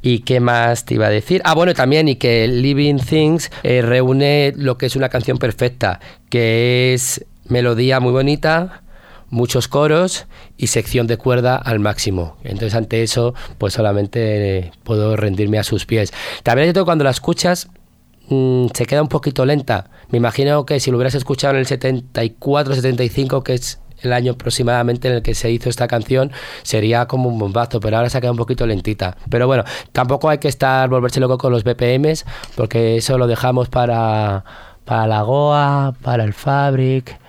¿Y 0.01 0.21
qué 0.21 0.39
más 0.39 0.85
te 0.85 0.95
iba 0.95 1.07
a 1.07 1.11
decir? 1.11 1.43
Ah, 1.45 1.57
bueno, 1.57 1.75
también, 1.75 2.07
y 2.07 2.15
que 2.15 2.47
Living 2.47 2.99
Things 2.99 3.51
eh, 3.65 3.83
reúne 3.83 4.53
lo 4.57 4.79
que 4.79 4.87
es 4.87 4.95
una 4.95 5.09
canción 5.09 5.39
perfecta, 5.39 5.99
que 6.29 6.95
es 6.95 7.27
melodía 7.49 7.99
muy 7.99 8.13
bonita, 8.13 8.85
muchos 9.31 9.69
coros 9.69 10.27
y 10.57 10.67
sección 10.67 11.07
de 11.07 11.17
cuerda 11.17 11.57
al 11.57 11.79
máximo. 11.81 12.37
Entonces 12.45 12.75
ante 12.75 13.03
eso 13.03 13.35
pues 13.59 13.73
solamente 13.73 14.59
eh, 14.59 14.73
puedo 14.83 15.17
rendirme 15.17 15.59
a 15.59 15.65
sus 15.65 15.87
pies. 15.87 16.13
También 16.43 16.69
es 16.69 16.85
cuando 16.85 17.05
la 17.05 17.11
escuchas 17.11 17.69
mmm, 18.29 18.67
se 18.75 18.87
queda 18.87 19.03
un 19.03 19.09
poquito 19.09 19.47
lenta. 19.47 19.91
Me 20.11 20.19
imagino 20.19 20.67
que 20.67 20.81
si 20.81 20.91
lo 20.91 20.97
hubieras 20.97 21.15
escuchado 21.15 21.55
en 21.55 21.61
el 21.61 21.67
74, 21.67 22.75
75, 22.75 23.43
que 23.45 23.55
es 23.55 23.81
el 24.03 24.13
año 24.13 24.33
aproximadamente 24.33 25.09
en 25.09 25.15
el 25.15 25.23
que 25.23 25.35
se 25.35 25.51
hizo 25.51 25.69
esta 25.69 25.87
canción 25.87 26.33
sería 26.63 27.07
como 27.07 27.29
un 27.29 27.39
bombazo, 27.39 27.81
pero 27.81 27.99
ahora 27.99 28.09
se 28.09 28.19
ha 28.19 28.21
quedado 28.21 28.33
un 28.33 28.39
poquito 28.39 28.67
lentita. 28.67 29.17
Pero 29.29 29.47
bueno, 29.47 29.65
tampoco 29.93 30.29
hay 30.29 30.39
que 30.39 30.49
estar 30.49 30.89
volverse 30.89 31.21
loco 31.21 31.39
con 31.39 31.53
los 31.53 31.65
BPMs, 31.65 32.25
porque 32.57 32.97
eso 32.97 33.19
lo 33.19 33.27
dejamos 33.27 33.69
para, 33.69 34.45
para 34.85 35.07
la 35.07 35.23
Goa, 35.23 35.95
para 36.03 36.25
el 36.25 36.33
Fabric 36.33 37.20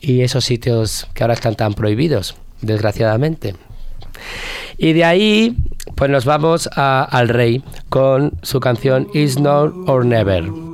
y 0.00 0.22
esos 0.22 0.44
sitios 0.44 1.06
que 1.14 1.22
ahora 1.22 1.34
están 1.34 1.56
tan 1.56 1.74
prohibidos, 1.74 2.36
desgraciadamente. 2.60 3.54
Y 4.78 4.92
de 4.92 5.04
ahí, 5.04 5.56
pues 5.94 6.10
nos 6.10 6.24
vamos 6.24 6.68
a, 6.74 7.04
al 7.04 7.28
rey 7.28 7.62
con 7.88 8.32
su 8.42 8.60
canción 8.60 9.08
Is 9.12 9.38
Now 9.38 9.84
or 9.86 10.04
Never. 10.04 10.69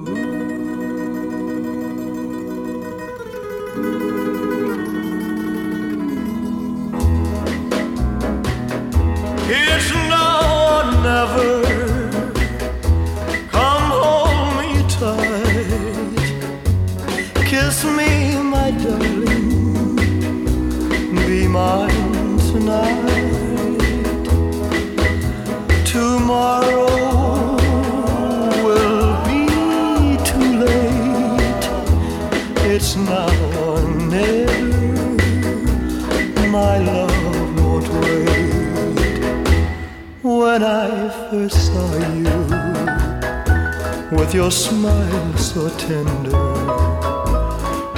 Your 44.36 44.50
smile 44.50 45.36
so 45.38 45.66
tender, 45.78 46.30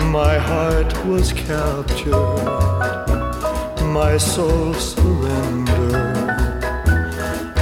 my 0.04 0.38
heart 0.38 1.04
was 1.04 1.32
captured, 1.32 2.14
my 3.92 4.16
soul 4.16 4.72
surrendered. 4.74 6.07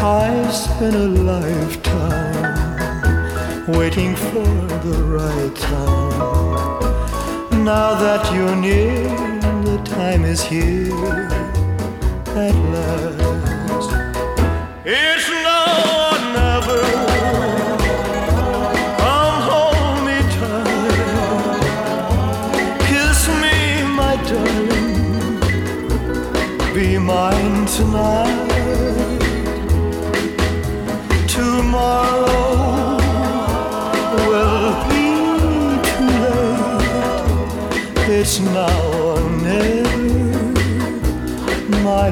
I 0.06 0.48
spent 0.52 0.94
a 0.94 1.08
lifetime 1.08 2.54
waiting 3.66 4.14
for 4.14 4.46
the 4.86 5.02
right 5.02 5.56
time. 5.56 6.78
Now 7.64 7.96
that 7.98 8.32
you're 8.32 8.54
near, 8.54 9.02
the 9.64 9.82
time 9.84 10.24
is 10.24 10.44
here 10.44 11.26
at 12.36 12.54
last. 12.74 13.90
It's 14.84 15.28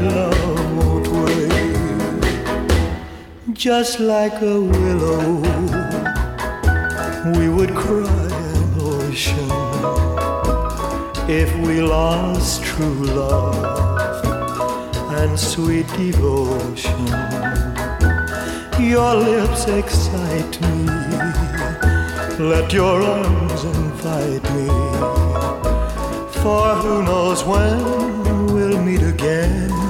love 0.05 0.77
won't 0.77 1.09
wait. 1.09 1.53
Just 3.53 4.01
like 4.01 4.43
a 4.43 4.61
willow, 4.61 5.40
we 7.38 7.49
would 7.49 7.75
cry 7.75 8.29
an 8.57 8.75
ocean 8.81 9.51
if 11.29 11.55
we 11.67 11.81
lost 11.81 12.62
true 12.62 13.05
love 13.05 14.25
and 15.21 15.38
sweet 15.38 15.87
devotion. 15.97 17.07
Your 18.79 19.14
lips 19.14 19.67
excite 19.67 20.61
me. 20.61 20.87
Let 22.38 22.73
your 22.73 23.01
arms 23.01 23.64
invite 23.64 24.43
me. 24.55 24.69
For 26.43 26.75
who 26.83 27.03
knows 27.05 27.45
when 27.45 28.53
we'll 28.53 28.83
meet 28.83 29.03
again 29.03 29.84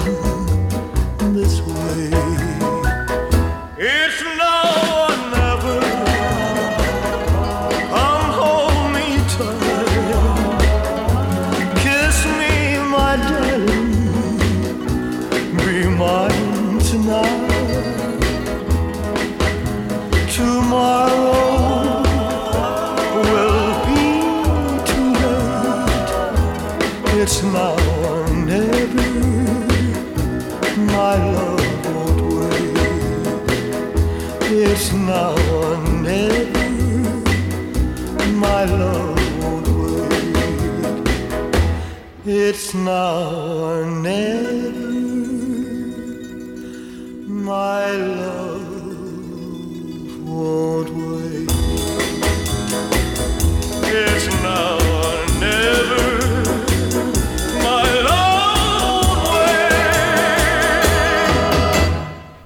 now 42.74 43.30
or. 43.30 44.03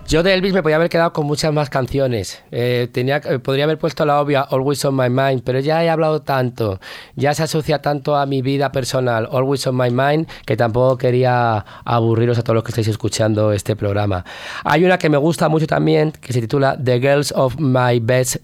Yo 0.09 0.23
de 0.23 0.33
Elvis 0.33 0.55
me 0.55 0.63
podía 0.63 0.77
haber 0.77 0.89
quedado 0.89 1.13
con 1.13 1.27
muchas 1.27 1.53
más 1.53 1.69
canciones. 1.69 2.43
Eh, 2.51 2.89
tenía, 2.91 3.19
eh, 3.19 3.39
podría 3.41 3.65
haber 3.65 3.77
puesto 3.77 4.07
la 4.07 4.19
obvia 4.23 4.41
Always 4.41 4.83
on 4.87 4.97
My 4.97 5.11
Mind, 5.11 5.43
pero 5.45 5.61
ya 5.61 5.85
he 5.85 5.91
hablado 5.91 6.23
tanto, 6.23 6.81
ya 7.15 7.35
se 7.35 7.43
asocia 7.43 7.83
tanto 7.83 8.17
a 8.17 8.25
mi 8.25 8.41
vida 8.41 8.73
personal, 8.73 9.29
Always 9.31 9.67
on 9.67 9.77
My 9.77 9.91
Mind, 9.91 10.27
que 10.47 10.57
tampoco 10.57 10.97
quería 10.97 11.63
aburriros 11.85 12.39
a 12.39 12.43
todos 12.43 12.55
los 12.55 12.65
que 12.65 12.71
estáis 12.71 12.89
escuchando 12.89 13.53
este 13.53 13.77
programa. 13.77 14.25
Hay 14.65 14.83
una 14.83 14.97
que 14.97 15.11
me 15.11 15.19
gusta 15.19 15.51
mucho 15.51 15.67
también, 15.67 16.13
que 16.13 16.33
se 16.33 16.41
titula 16.41 16.79
The 16.83 17.01
Girls 17.01 17.31
of 17.37 17.57
My 17.59 18.01
Best 18.01 18.37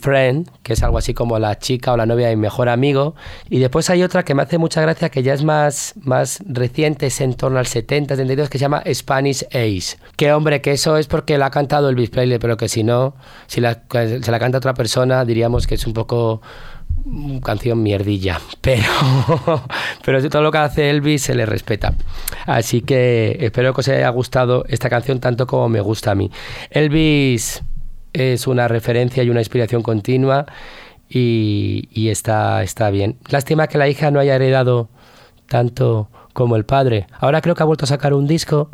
Friend, 0.00 0.48
que 0.62 0.74
es 0.74 0.82
algo 0.82 0.98
así 0.98 1.14
como 1.14 1.38
la 1.38 1.58
chica 1.58 1.92
o 1.92 1.96
la 1.96 2.06
novia 2.06 2.28
de 2.28 2.36
mi 2.36 2.42
mejor 2.42 2.68
amigo. 2.68 3.14
Y 3.48 3.58
después 3.58 3.88
hay 3.90 4.02
otra 4.02 4.24
que 4.24 4.34
me 4.34 4.42
hace 4.42 4.58
mucha 4.58 4.80
gracia, 4.80 5.08
que 5.08 5.22
ya 5.22 5.34
es 5.34 5.44
más, 5.44 5.94
más 6.02 6.42
reciente, 6.46 7.06
es 7.06 7.20
en 7.20 7.34
torno 7.34 7.58
al 7.58 7.66
70, 7.66 8.14
72, 8.14 8.48
que 8.48 8.58
se 8.58 8.62
llama 8.62 8.82
Spanish 8.92 9.44
Ace. 9.46 9.98
Que 10.16 10.32
hombre, 10.32 10.60
que 10.60 10.72
eso 10.72 10.96
es 10.96 11.06
porque 11.06 11.38
la 11.38 11.46
ha 11.46 11.50
cantado 11.50 11.88
Elvis 11.88 12.10
Presley, 12.10 12.38
pero 12.38 12.56
que 12.56 12.68
si 12.68 12.82
no, 12.82 13.14
si 13.46 13.60
se 13.60 14.30
la 14.30 14.38
canta 14.38 14.58
otra 14.58 14.74
persona, 14.74 15.24
diríamos 15.24 15.66
que 15.66 15.76
es 15.76 15.86
un 15.86 15.92
poco 15.92 16.42
mm, 17.04 17.38
canción 17.38 17.82
mierdilla, 17.82 18.40
pero, 18.60 19.62
pero 20.04 20.28
todo 20.28 20.42
lo 20.42 20.52
que 20.52 20.58
hace 20.58 20.90
Elvis 20.90 21.22
se 21.22 21.34
le 21.34 21.46
respeta. 21.46 21.94
Así 22.46 22.82
que 22.82 23.38
espero 23.40 23.72
que 23.74 23.80
os 23.80 23.88
haya 23.88 24.08
gustado 24.10 24.64
esta 24.68 24.90
canción 24.90 25.20
tanto 25.20 25.46
como 25.46 25.68
me 25.68 25.80
gusta 25.80 26.12
a 26.12 26.14
mí. 26.14 26.30
Elvis 26.70 27.62
es 28.12 28.46
una 28.46 28.68
referencia 28.68 29.22
y 29.22 29.30
una 29.30 29.40
inspiración 29.40 29.82
continua 29.82 30.46
y, 31.08 32.08
está, 32.08 32.62
está 32.62 32.90
bien. 32.90 33.16
Lástima 33.28 33.66
que 33.66 33.78
la 33.78 33.88
hija 33.88 34.10
no 34.10 34.20
haya 34.20 34.36
heredado 34.36 34.88
tanto 35.46 36.08
como 36.32 36.56
el 36.56 36.64
padre. 36.64 37.06
Ahora 37.18 37.40
creo 37.40 37.54
que 37.54 37.62
ha 37.62 37.66
vuelto 37.66 37.84
a 37.84 37.88
sacar 37.88 38.14
un 38.14 38.26
disco, 38.26 38.70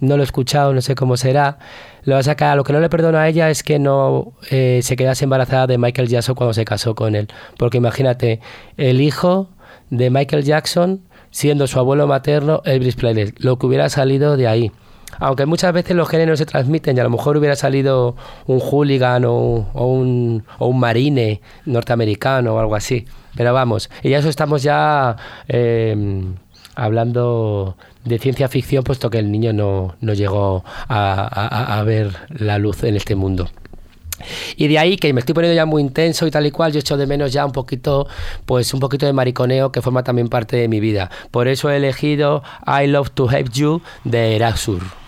no 0.00 0.16
lo 0.16 0.22
he 0.22 0.24
escuchado, 0.24 0.74
no 0.74 0.80
sé 0.80 0.94
cómo 0.94 1.16
será. 1.16 1.58
Lo 2.02 2.14
va 2.14 2.20
a. 2.20 2.56
Lo 2.56 2.64
que 2.64 2.72
no 2.72 2.80
le 2.80 2.88
perdono 2.88 3.18
a 3.18 3.28
ella 3.28 3.50
es 3.50 3.62
que 3.62 3.78
no 3.78 4.32
eh, 4.50 4.80
se 4.82 4.96
quedase 4.96 5.24
embarazada 5.24 5.66
de 5.66 5.78
Michael 5.78 6.08
Jackson 6.08 6.34
cuando 6.34 6.54
se 6.54 6.64
casó 6.64 6.94
con 6.94 7.14
él. 7.14 7.28
Porque 7.56 7.78
imagínate, 7.78 8.40
el 8.76 9.00
hijo 9.00 9.50
de 9.90 10.10
Michael 10.10 10.44
Jackson 10.44 11.02
siendo 11.30 11.66
su 11.66 11.78
abuelo 11.78 12.06
materno 12.06 12.62
Elvis 12.64 12.96
Presley, 12.96 13.32
lo 13.38 13.58
que 13.58 13.66
hubiera 13.66 13.88
salido 13.88 14.36
de 14.36 14.48
ahí. 14.48 14.72
Aunque 15.18 15.46
muchas 15.46 15.72
veces 15.72 15.96
los 15.96 16.08
no 16.12 16.36
se 16.36 16.46
transmiten 16.46 16.96
y 16.96 17.00
a 17.00 17.04
lo 17.04 17.10
mejor 17.10 17.36
hubiera 17.36 17.56
salido 17.56 18.16
un 18.46 18.60
hooligan 18.60 19.24
o, 19.24 19.66
un, 19.74 20.44
o 20.58 20.66
un 20.68 20.78
marine 20.80 21.40
norteamericano 21.64 22.54
o 22.54 22.58
algo 22.58 22.74
así. 22.74 23.06
Pero 23.36 23.52
vamos, 23.54 23.90
y 24.02 24.10
ya 24.10 24.18
eso 24.18 24.28
estamos 24.28 24.62
ya 24.62 25.16
eh, 25.48 26.22
hablando 26.74 27.76
de 28.04 28.18
ciencia 28.18 28.48
ficción, 28.48 28.84
puesto 28.84 29.10
que 29.10 29.18
el 29.18 29.30
niño 29.30 29.52
no, 29.52 29.94
no 30.00 30.14
llegó 30.14 30.64
a- 30.88 31.78
a 31.78 31.82
ver 31.82 32.10
la 32.30 32.58
luz 32.58 32.82
en 32.84 32.96
este 32.96 33.14
mundo. 33.14 33.48
Y 34.56 34.68
de 34.68 34.78
ahí 34.78 34.96
que 34.96 35.12
me 35.12 35.20
estoy 35.20 35.34
poniendo 35.34 35.54
ya 35.54 35.66
muy 35.66 35.82
intenso 35.82 36.26
y 36.26 36.30
tal 36.30 36.46
y 36.46 36.50
cual, 36.50 36.72
yo 36.72 36.80
echo 36.80 36.96
de 36.96 37.06
menos 37.06 37.32
ya 37.32 37.44
un 37.44 37.52
poquito, 37.52 38.06
pues 38.46 38.74
un 38.74 38.80
poquito 38.80 39.06
de 39.06 39.12
mariconeo 39.12 39.72
que 39.72 39.82
forma 39.82 40.02
también 40.02 40.28
parte 40.28 40.56
de 40.56 40.68
mi 40.68 40.80
vida. 40.80 41.10
Por 41.30 41.48
eso 41.48 41.70
he 41.70 41.76
elegido 41.76 42.42
I 42.66 42.86
Love 42.86 43.10
to 43.10 43.28
Have 43.28 43.46
You 43.52 43.82
de 44.04 44.36
Erasur. 44.36 45.07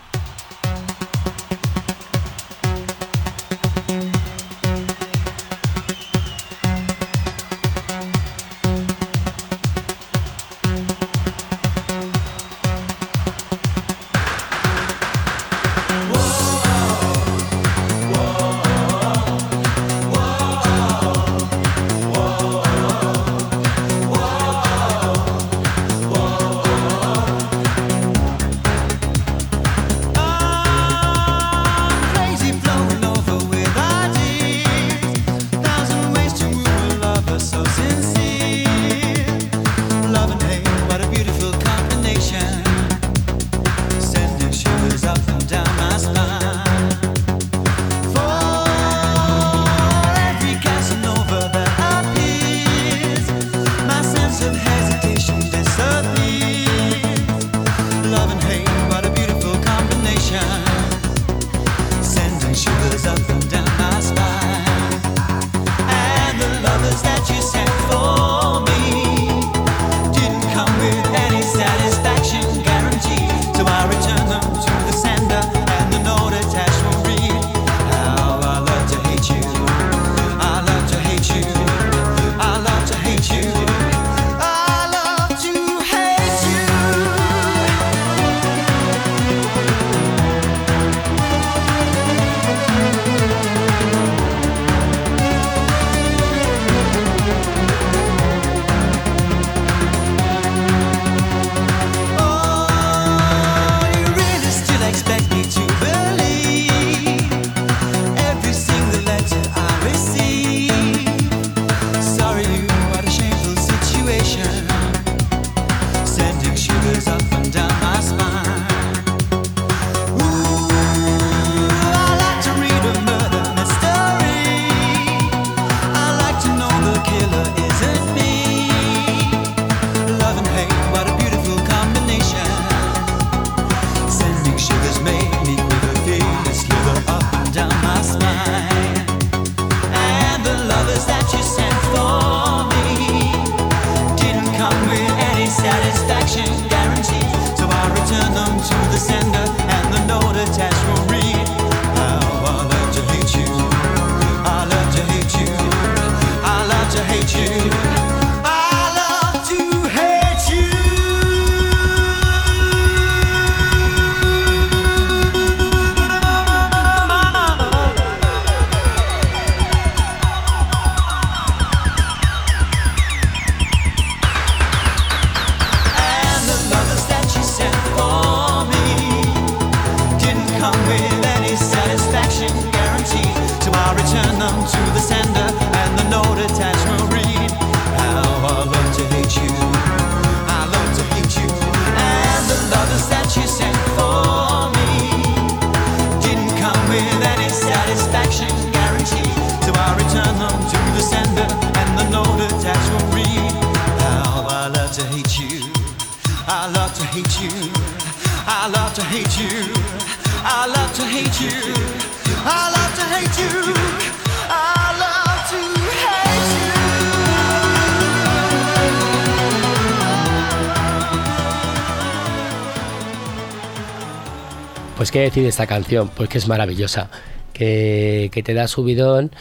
Qué 225.10 225.22
decir 225.22 225.42
de 225.42 225.48
esta 225.48 225.66
canción, 225.66 226.08
pues 226.08 226.28
que 226.28 226.38
es 226.38 226.46
maravillosa, 226.46 227.10
que, 227.52 228.30
que 228.32 228.44
te 228.44 228.54
da 228.54 228.68
subidón 228.68 229.32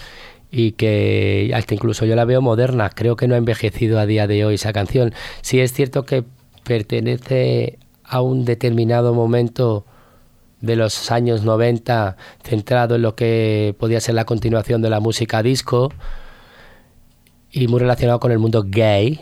y 0.52 0.72
que 0.72 1.52
hasta 1.54 1.76
incluso 1.76 2.06
yo 2.06 2.16
la 2.16 2.26
veo 2.26 2.42
moderna, 2.42 2.90
creo 2.90 3.16
que 3.16 3.28
no 3.28 3.36
ha 3.36 3.38
envejecido 3.38 4.00
a 4.00 4.08
día 4.08 4.26
de 4.26 4.46
hoy 4.46 4.56
esa 4.56 4.74
canción. 4.74 5.14
Sí 5.42 5.60
es 5.60 5.72
cierto 5.72 6.06
que 6.06 6.24
pertenece 6.64 7.78
a 8.04 8.22
un 8.22 8.46
determinado 8.46 9.14
momento 9.14 9.86
de 10.60 10.76
los 10.76 11.12
años 11.12 11.44
90 11.44 12.18
centrado 12.44 12.96
en 12.96 13.04
lo 13.04 13.16
que 13.16 13.76
podía 13.78 14.02
ser 14.02 14.16
la 14.16 14.26
continuación 14.26 14.82
de 14.82 14.90
la 14.90 15.00
música 15.00 15.44
disco 15.44 15.92
y 17.52 17.68
muy 17.68 17.80
relacionado 17.80 18.20
con 18.20 18.32
el 18.32 18.40
mundo 18.40 18.64
gay, 18.68 19.20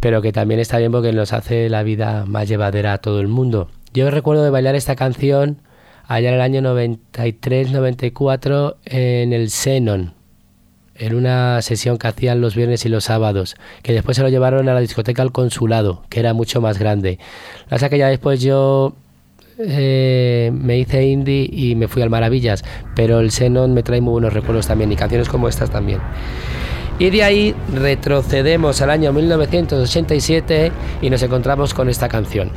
pero 0.00 0.20
que 0.20 0.32
también 0.32 0.60
está 0.60 0.76
bien 0.76 0.92
porque 0.92 1.12
nos 1.14 1.32
hace 1.32 1.70
la 1.70 1.82
vida 1.82 2.26
más 2.26 2.46
llevadera 2.46 2.92
a 2.92 2.98
todo 2.98 3.20
el 3.20 3.28
mundo. 3.28 3.70
Yo 3.94 4.10
recuerdo 4.10 4.44
de 4.44 4.50
bailar 4.50 4.74
esta 4.74 4.94
canción 4.94 5.62
allá 6.08 6.30
en 6.30 6.34
el 6.34 6.40
año 6.40 6.60
93-94 6.62 8.74
en 8.86 9.32
el 9.32 9.50
Xenon, 9.50 10.14
en 10.96 11.14
una 11.14 11.62
sesión 11.62 11.98
que 11.98 12.08
hacían 12.08 12.40
los 12.40 12.56
viernes 12.56 12.84
y 12.86 12.88
los 12.88 13.04
sábados, 13.04 13.54
que 13.82 13.92
después 13.92 14.16
se 14.16 14.22
lo 14.22 14.30
llevaron 14.30 14.68
a 14.68 14.74
la 14.74 14.80
discoteca 14.80 15.22
al 15.22 15.30
consulado, 15.32 16.02
que 16.08 16.18
era 16.20 16.32
mucho 16.32 16.62
más 16.62 16.78
grande. 16.78 17.18
La 17.68 17.76
verdad 17.76 17.90
que 17.90 17.98
ya 17.98 18.08
después 18.08 18.40
yo 18.40 18.94
eh, 19.58 20.50
me 20.52 20.78
hice 20.78 21.06
indie 21.06 21.48
y 21.52 21.74
me 21.74 21.88
fui 21.88 22.00
al 22.00 22.08
Maravillas, 22.10 22.64
pero 22.96 23.20
el 23.20 23.30
Xenon 23.30 23.74
me 23.74 23.82
trae 23.82 24.00
muy 24.00 24.12
buenos 24.12 24.32
recuerdos 24.32 24.66
también 24.66 24.90
y 24.90 24.96
canciones 24.96 25.28
como 25.28 25.46
estas 25.46 25.68
también. 25.70 26.00
Y 26.98 27.10
de 27.10 27.22
ahí 27.22 27.54
retrocedemos 27.74 28.80
al 28.80 28.88
año 28.90 29.12
1987 29.12 30.72
y 31.02 31.10
nos 31.10 31.22
encontramos 31.22 31.74
con 31.74 31.90
esta 31.90 32.08
canción. 32.08 32.50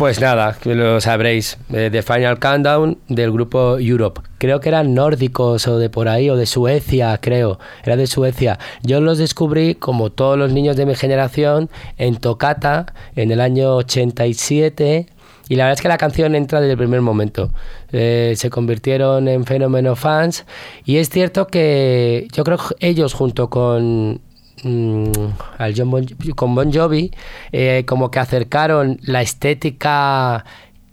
Pues 0.00 0.18
nada, 0.18 0.56
lo 0.64 0.98
sabréis. 1.02 1.58
eh, 1.74 1.90
The 1.92 2.00
Final 2.00 2.38
Countdown 2.38 2.96
del 3.08 3.30
grupo 3.30 3.76
Europe. 3.78 4.22
Creo 4.38 4.58
que 4.58 4.70
eran 4.70 4.94
nórdicos 4.94 5.68
o 5.68 5.76
de 5.76 5.90
por 5.90 6.08
ahí, 6.08 6.30
o 6.30 6.36
de 6.36 6.46
Suecia, 6.46 7.18
creo. 7.20 7.58
Era 7.84 7.96
de 7.98 8.06
Suecia. 8.06 8.58
Yo 8.82 9.02
los 9.02 9.18
descubrí, 9.18 9.74
como 9.74 10.08
todos 10.08 10.38
los 10.38 10.52
niños 10.52 10.78
de 10.78 10.86
mi 10.86 10.94
generación, 10.94 11.68
en 11.98 12.16
Tocata, 12.16 12.94
en 13.14 13.30
el 13.30 13.42
año 13.42 13.76
87. 13.76 15.06
Y 15.50 15.56
la 15.56 15.64
verdad 15.64 15.74
es 15.74 15.82
que 15.82 15.88
la 15.88 15.98
canción 15.98 16.34
entra 16.34 16.62
desde 16.62 16.72
el 16.72 16.78
primer 16.78 17.02
momento. 17.02 17.50
Eh, 17.92 18.32
se 18.36 18.48
convirtieron 18.48 19.28
en 19.28 19.44
fenómeno 19.44 19.96
fans. 19.96 20.46
Y 20.86 20.96
es 20.96 21.10
cierto 21.10 21.46
que 21.46 22.26
yo 22.32 22.42
creo 22.42 22.56
que 22.56 22.88
ellos, 22.88 23.12
junto 23.12 23.50
con 23.50 24.22
mm, 24.62 25.12
al 25.58 25.74
John 25.76 25.90
Bon, 25.90 26.06
con 26.34 26.54
Bon 26.54 26.72
Jovi, 26.72 27.10
eh, 27.52 27.84
como 27.86 28.10
que 28.10 28.18
acercaron 28.18 28.98
la 29.02 29.22
estética 29.22 30.44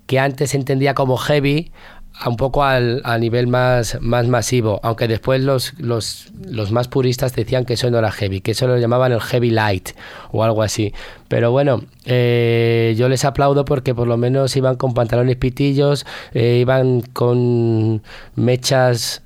que 0.05 0.19
antes 0.19 0.51
se 0.51 0.57
entendía 0.57 0.93
como 0.93 1.17
heavy 1.17 1.71
a 2.19 2.29
un 2.29 2.35
poco 2.35 2.63
al, 2.63 3.01
a 3.03 3.17
nivel 3.17 3.47
más, 3.47 3.97
más 4.01 4.27
masivo, 4.27 4.79
aunque 4.81 5.07
después 5.07 5.41
los, 5.41 5.73
los, 5.77 6.31
los 6.49 6.71
más 6.71 6.87
puristas 6.87 7.35
decían 7.35 7.65
que 7.65 7.73
eso 7.73 7.91
no 7.91 7.99
era 7.99 8.11
heavy, 8.11 8.41
que 8.41 8.51
eso 8.51 8.67
lo 8.67 8.77
llamaban 8.77 9.11
el 9.11 9.21
heavy 9.21 9.51
light 9.51 9.89
o 10.31 10.43
algo 10.43 10.63
así. 10.63 10.93
Pero 11.27 11.51
bueno, 11.51 11.83
eh, 12.05 12.95
yo 12.97 13.07
les 13.07 13.23
aplaudo 13.23 13.65
porque 13.65 13.93
por 13.93 14.07
lo 14.07 14.17
menos 14.17 14.55
iban 14.55 14.77
con 14.77 14.93
pantalones 14.93 15.35
pitillos, 15.35 16.05
eh, 16.33 16.57
iban 16.59 17.01
con 17.01 18.01
mechas 18.35 19.21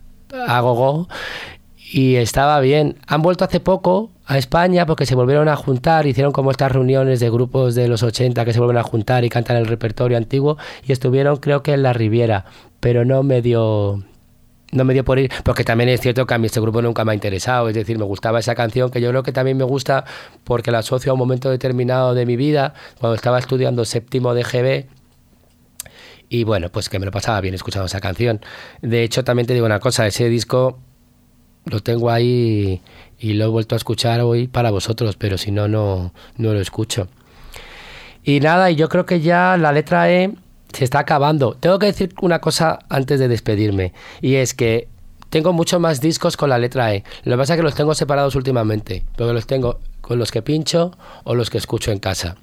a 0.48 0.60
gogo 0.62 1.08
y 1.92 2.16
estaba 2.16 2.60
bien. 2.62 2.96
Han 3.08 3.22
vuelto 3.22 3.44
hace 3.44 3.60
poco 3.60 4.12
a 4.26 4.38
España 4.38 4.86
porque 4.86 5.06
se 5.06 5.14
volvieron 5.14 5.50
a 5.50 5.58
juntar, 5.58 6.08
hicieron 6.08 6.32
como 6.32 6.50
estas 6.52 6.72
reuniones 6.72 7.20
de 7.20 7.30
grupos 7.30 7.76
de 7.76 7.89
los 7.89 8.02
80 8.02 8.46
que 8.46 8.54
se 8.54 8.60
vuelven 8.60 8.78
a 8.78 8.84
juntar 8.84 9.26
y 9.26 9.30
cantan 9.30 9.58
el 9.58 9.66
repertorio 9.66 10.18
antiguo 10.18 10.58
y 10.88 10.94
estuvieron 10.94 11.38
creo 11.38 11.64
que 11.64 11.74
en 11.74 11.84
la 11.84 11.92
Riviera, 11.92 12.46
pero 12.80 13.04
no 13.04 13.24
me 13.24 13.42
dio 13.42 14.02
no 14.72 14.86
me 14.86 14.94
dio 14.94 15.04
por 15.04 15.20
ir, 15.20 15.30
porque 15.44 15.66
también 15.66 15.89
es 15.89 16.00
cierto 16.00 16.26
que 16.26 16.34
a 16.34 16.38
mí 16.38 16.46
este 16.46 16.62
grupo 16.62 16.82
nunca 16.82 17.04
me 17.04 17.12
ha 17.12 17.16
interesado, 17.16 17.68
es 17.68 17.76
decir, 17.76 18.00
me 18.00 18.06
gustaba 18.06 18.39
esa 18.39 18.56
canción 18.56 18.89
que 18.89 19.02
yo 19.02 19.10
creo 19.10 19.22
que 19.22 19.34
también 19.34 19.58
me 19.58 19.66
gusta 19.66 20.06
porque 20.46 20.72
la 20.72 20.78
asocio 20.80 21.12
a 21.12 21.14
un 21.14 21.20
momento 21.20 21.50
determinado 21.50 22.14
de 22.14 22.26
mi 22.26 22.38
vida, 22.38 22.74
cuando 23.02 23.16
estaba 23.16 23.38
estudiando 23.38 23.84
séptimo 23.84 24.34
de 24.34 24.44
GB, 24.44 24.86
y 26.30 26.46
bueno, 26.46 26.70
pues 26.70 26.88
que 26.88 27.00
me 27.00 27.06
lo 27.06 27.12
pasaba 27.12 27.42
bien 27.42 27.54
escuchando 27.54 27.88
esa 27.88 28.00
canción. 28.00 28.39
De 28.82 29.04
hecho, 29.04 29.26
también 29.26 29.46
te 29.48 29.54
digo 29.54 29.66
una 29.66 29.82
cosa, 29.82 30.08
ese 30.08 30.30
disco 30.30 30.80
lo 31.66 31.82
tengo 31.82 32.09
ahí 32.09 32.82
y 33.20 33.34
lo 33.34 33.45
he 33.45 33.47
vuelto 33.47 33.76
a 33.76 33.78
escuchar 33.78 34.22
hoy 34.22 34.47
para 34.47 34.72
vosotros, 34.72 35.16
pero 35.16 35.38
si 35.38 35.51
no, 35.51 35.68
no, 35.68 36.14
no 36.38 36.53
lo 36.53 36.59
escucho. 36.59 37.07
Y 38.24 38.39
nada, 38.39 38.72
y 38.72 38.76
yo 38.76 38.89
creo 38.89 39.05
que 39.05 39.22
ya 39.22 39.57
la 39.57 39.72
letra 39.72 40.12
E 40.12 40.32
se 40.74 40.84
está 40.84 40.99
acabando. 40.99 41.55
Tengo 41.59 41.80
que 41.80 41.88
decir 41.88 42.14
una 42.22 42.39
cosa 42.39 42.80
antes 42.89 43.20
de 43.20 43.28
despedirme, 43.28 43.93
y 44.22 44.36
es 44.36 44.53
que 44.53 44.88
tengo 45.30 45.53
muchos 45.53 45.80
más 45.80 46.01
discos 46.01 46.36
con 46.36 46.49
la 46.49 46.57
letra 46.57 46.93
E. 46.93 47.03
Lo 47.24 47.34
que 47.34 47.38
pasa 47.38 47.53
es 47.53 47.57
que 47.57 47.64
los 47.64 47.76
tengo 47.76 47.95
separados 47.95 48.36
últimamente, 48.36 49.05
porque 49.16 49.34
los 49.34 49.47
tengo 49.47 49.80
con 50.01 50.20
los 50.20 50.32
que 50.32 50.41
pincho 50.41 50.91
o 51.24 51.36
los 51.36 51.49
que 51.49 51.57
escucho 51.57 51.91
en 51.91 51.99
casa. 51.99 52.36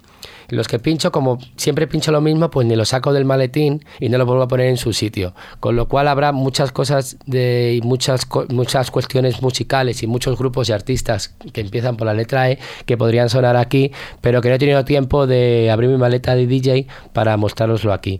Los 0.49 0.67
que 0.67 0.79
pincho, 0.79 1.11
como 1.11 1.37
siempre 1.55 1.87
pincho 1.87 2.11
lo 2.11 2.21
mismo, 2.21 2.49
pues 2.49 2.67
ni 2.67 2.75
lo 2.75 2.85
saco 2.85 3.13
del 3.13 3.25
maletín 3.25 3.83
y 3.99 4.09
no 4.09 4.17
lo 4.17 4.25
vuelvo 4.25 4.43
a 4.43 4.47
poner 4.47 4.67
en 4.67 4.77
su 4.77 4.93
sitio. 4.93 5.33
Con 5.59 5.75
lo 5.75 5.87
cual 5.87 6.07
habrá 6.07 6.31
muchas 6.31 6.71
cosas 6.71 7.17
de 7.25 7.75
y 7.75 7.81
muchas, 7.81 8.27
muchas 8.49 8.91
cuestiones 8.91 9.41
musicales 9.41 10.01
y 10.03 10.07
muchos 10.07 10.37
grupos 10.37 10.69
y 10.69 10.71
artistas 10.71 11.35
que 11.53 11.61
empiezan 11.61 11.97
por 11.97 12.07
la 12.07 12.13
letra 12.13 12.49
E 12.49 12.59
que 12.85 12.97
podrían 12.97 13.29
sonar 13.29 13.55
aquí, 13.57 13.91
pero 14.21 14.41
que 14.41 14.49
no 14.49 14.55
he 14.55 14.59
tenido 14.59 14.85
tiempo 14.85 15.27
de 15.27 15.69
abrir 15.71 15.89
mi 15.89 15.97
maleta 15.97 16.35
de 16.35 16.47
DJ 16.47 16.87
para 17.13 17.37
mostraroslo 17.37 17.93
aquí. 17.93 18.19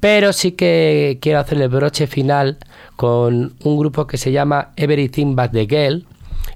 Pero 0.00 0.32
sí 0.32 0.52
que 0.52 1.18
quiero 1.20 1.38
hacer 1.38 1.60
el 1.60 1.68
broche 1.68 2.06
final 2.06 2.58
con 2.96 3.54
un 3.62 3.78
grupo 3.78 4.06
que 4.06 4.16
se 4.16 4.32
llama 4.32 4.70
Everything 4.76 5.36
But 5.36 5.52
The 5.52 5.66
Girl. 5.66 6.06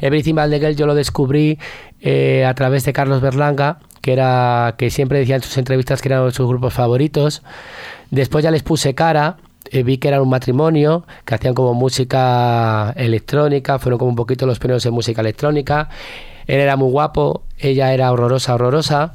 Everything 0.01 0.35
But 0.35 0.51
The 0.51 0.61
Girl 0.61 0.77
yo 0.77 0.87
lo 0.87 0.95
descubrí 0.95 1.59
eh, 2.01 2.45
a 2.45 2.55
través 2.55 2.85
de 2.85 2.93
Carlos 2.93 3.21
Berlanga, 3.21 3.79
que 4.05 4.13
era 4.13 4.75
que 4.77 4.91
siempre 4.91 5.19
decía 5.19 5.37
en 5.37 5.43
sus 5.43 5.57
entrevistas 5.57 6.03
que 6.03 6.09
eran 6.09 6.31
sus 6.31 6.47
grupos 6.47 6.75
favoritos. 6.75 7.43
Después 8.11 8.45
ya 8.45 8.51
les 8.51 8.63
puse 8.63 8.95
cara, 8.95 9.39
eh, 9.71 9.83
vi 9.83 9.97
que 9.97 10.09
era 10.09 10.21
un 10.21 10.29
matrimonio, 10.29 11.07
que 11.25 11.35
hacían 11.35 11.55
como 11.55 11.73
música 11.73 12.93
electrónica, 12.97 13.79
fueron 13.79 13.99
como 13.99 14.11
un 14.11 14.17
poquito 14.17 14.45
los 14.45 14.59
primeros 14.59 14.85
en 14.85 14.93
música 14.93 15.23
electrónica. 15.23 15.89
Él 16.47 16.61
era 16.61 16.77
muy 16.77 16.91
guapo, 16.91 17.45
ella 17.57 17.95
era 17.95 18.13
horrorosa, 18.13 18.55
horrorosa. 18.55 19.15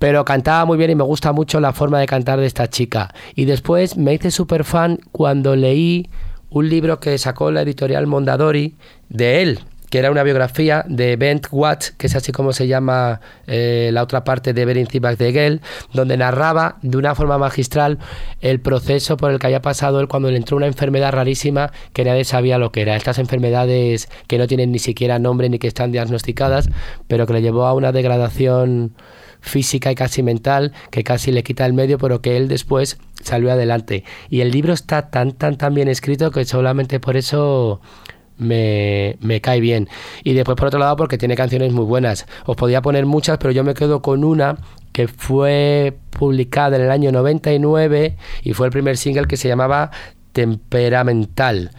Pero 0.00 0.24
cantaba 0.24 0.64
muy 0.64 0.76
bien 0.76 0.90
y 0.90 0.96
me 0.96 1.04
gusta 1.04 1.30
mucho 1.30 1.60
la 1.60 1.72
forma 1.72 2.00
de 2.00 2.06
cantar 2.06 2.40
de 2.40 2.46
esta 2.46 2.68
chica. 2.68 3.14
Y 3.36 3.44
después 3.44 3.96
me 3.96 4.12
hice 4.12 4.32
súper 4.32 4.64
fan 4.64 4.98
cuando 5.12 5.54
leí 5.54 6.10
un 6.50 6.68
libro 6.68 6.98
que 6.98 7.16
sacó 7.18 7.52
la 7.52 7.62
editorial 7.62 8.08
Mondadori 8.08 8.74
de 9.08 9.42
él, 9.42 9.60
era 9.98 10.10
una 10.10 10.22
biografía 10.22 10.84
de 10.88 11.16
Bent 11.16 11.46
Watt, 11.50 11.84
que 11.96 12.06
es 12.06 12.16
así 12.16 12.32
como 12.32 12.52
se 12.52 12.66
llama 12.66 13.20
eh, 13.46 13.90
la 13.92 14.02
otra 14.02 14.24
parte 14.24 14.52
de 14.52 14.64
Back 15.00 15.18
de 15.18 15.32
Gell, 15.32 15.60
donde 15.92 16.16
narraba 16.16 16.76
de 16.82 16.96
una 16.96 17.14
forma 17.14 17.38
magistral 17.38 17.98
el 18.40 18.60
proceso 18.60 19.16
por 19.16 19.30
el 19.30 19.38
que 19.38 19.46
había 19.46 19.62
pasado 19.62 20.00
él 20.00 20.08
cuando 20.08 20.30
le 20.30 20.36
entró 20.36 20.56
una 20.56 20.66
enfermedad 20.66 21.12
rarísima 21.12 21.72
que 21.92 22.04
nadie 22.04 22.24
sabía 22.24 22.58
lo 22.58 22.72
que 22.72 22.82
era. 22.82 22.96
Estas 22.96 23.18
enfermedades 23.18 24.08
que 24.26 24.38
no 24.38 24.46
tienen 24.46 24.72
ni 24.72 24.78
siquiera 24.78 25.18
nombre 25.18 25.48
ni 25.48 25.58
que 25.58 25.68
están 25.68 25.92
diagnosticadas, 25.92 26.68
pero 27.08 27.26
que 27.26 27.34
le 27.34 27.42
llevó 27.42 27.66
a 27.66 27.74
una 27.74 27.92
degradación 27.92 28.94
física 29.40 29.92
y 29.92 29.94
casi 29.94 30.22
mental 30.22 30.72
que 30.90 31.04
casi 31.04 31.32
le 31.32 31.42
quita 31.42 31.64
el 31.66 31.72
medio, 31.72 31.98
pero 31.98 32.20
que 32.20 32.36
él 32.36 32.48
después 32.48 32.98
salió 33.22 33.52
adelante. 33.52 34.04
Y 34.28 34.40
el 34.40 34.50
libro 34.50 34.72
está 34.72 35.10
tan, 35.10 35.32
tan, 35.32 35.56
tan 35.56 35.74
bien 35.74 35.88
escrito 35.88 36.30
que 36.30 36.44
solamente 36.44 37.00
por 37.00 37.16
eso 37.16 37.80
me, 38.38 39.16
me 39.20 39.40
cae 39.40 39.60
bien. 39.60 39.88
Y 40.24 40.34
después, 40.34 40.56
por 40.56 40.68
otro 40.68 40.80
lado, 40.80 40.96
porque 40.96 41.18
tiene 41.18 41.36
canciones 41.36 41.72
muy 41.72 41.84
buenas. 41.84 42.26
Os 42.44 42.56
podía 42.56 42.82
poner 42.82 43.06
muchas, 43.06 43.38
pero 43.38 43.50
yo 43.50 43.64
me 43.64 43.74
quedo 43.74 44.02
con 44.02 44.24
una 44.24 44.56
que 44.92 45.08
fue 45.08 45.98
publicada 46.10 46.76
en 46.76 46.82
el 46.82 46.90
año 46.90 47.12
99 47.12 48.16
y 48.42 48.52
fue 48.54 48.66
el 48.66 48.72
primer 48.72 48.96
single 48.96 49.26
que 49.26 49.36
se 49.36 49.48
llamaba 49.48 49.90
Temperamental. 50.32 51.70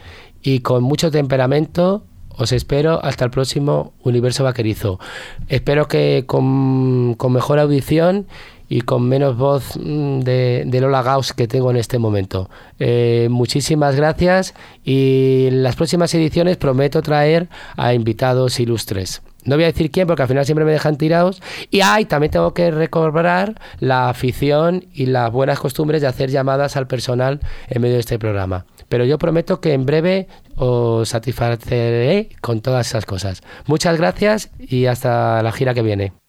Y 0.42 0.60
con 0.60 0.84
mucho 0.84 1.10
temperamento 1.10 2.04
os 2.38 2.52
espero 2.52 3.04
hasta 3.04 3.26
el 3.26 3.32
próximo 3.32 3.94
Universo 4.04 4.44
Vaquerizo. 4.44 5.00
Espero 5.48 5.88
que 5.88 6.26
con, 6.28 7.16
con 7.16 7.34
mejor 7.34 7.58
audición 7.58 8.28
y 8.70 8.82
con 8.82 9.08
menos 9.08 9.38
voz 9.38 9.78
mm, 9.78 10.20
de, 10.20 10.64
de 10.66 10.82
Lola 10.82 11.02
Gauss 11.02 11.34
que 11.34 11.48
tengo 11.48 11.72
en 11.72 11.78
este 11.78 12.00
momento. 12.00 12.50
Eh, 12.80 13.28
muchísimas 13.30 13.96
gracias 13.96 14.54
y 14.84 15.48
en 15.48 15.64
las 15.64 15.76
próximas 15.76 16.14
ediciones 16.14 16.58
prometo 16.58 17.02
traer 17.02 17.50
a 17.76 17.94
invitados 17.94 18.60
ilustres. 18.60 19.22
No 19.48 19.56
voy 19.56 19.64
a 19.64 19.68
decir 19.68 19.90
quién 19.92 20.08
porque 20.08 20.24
al 20.24 20.28
final 20.28 20.46
siempre 20.46 20.66
me 20.66 20.74
dejan 20.74 20.98
tirados. 20.98 21.42
Y 21.72 21.80
ay, 21.80 22.04
también 22.04 22.32
tengo 22.32 22.54
que 22.54 22.70
recobrar 22.70 23.56
la 23.80 24.10
afición 24.10 24.86
y 24.94 25.06
las 25.06 25.32
buenas 25.32 25.60
costumbres 25.60 26.02
de 26.02 26.08
hacer 26.08 26.30
llamadas 26.30 26.76
al 26.76 26.88
personal 26.88 27.40
en 27.70 27.82
medio 27.82 27.96
de 27.96 28.02
este 28.02 28.20
programa. 28.20 28.66
Pero 28.90 29.06
yo 29.06 29.18
prometo 29.18 29.62
que 29.62 29.74
en 29.74 29.86
breve 29.86 30.28
os 30.56 31.10
satisfaceré 31.10 32.30
con 32.42 32.60
todas 32.60 32.88
esas 32.88 33.06
cosas. 33.06 33.42
Muchas 33.68 33.98
gracias 33.98 34.50
y 34.60 34.86
hasta 34.88 35.42
la 35.42 35.52
gira 35.54 35.74
que 35.74 35.82
viene. 35.82 36.27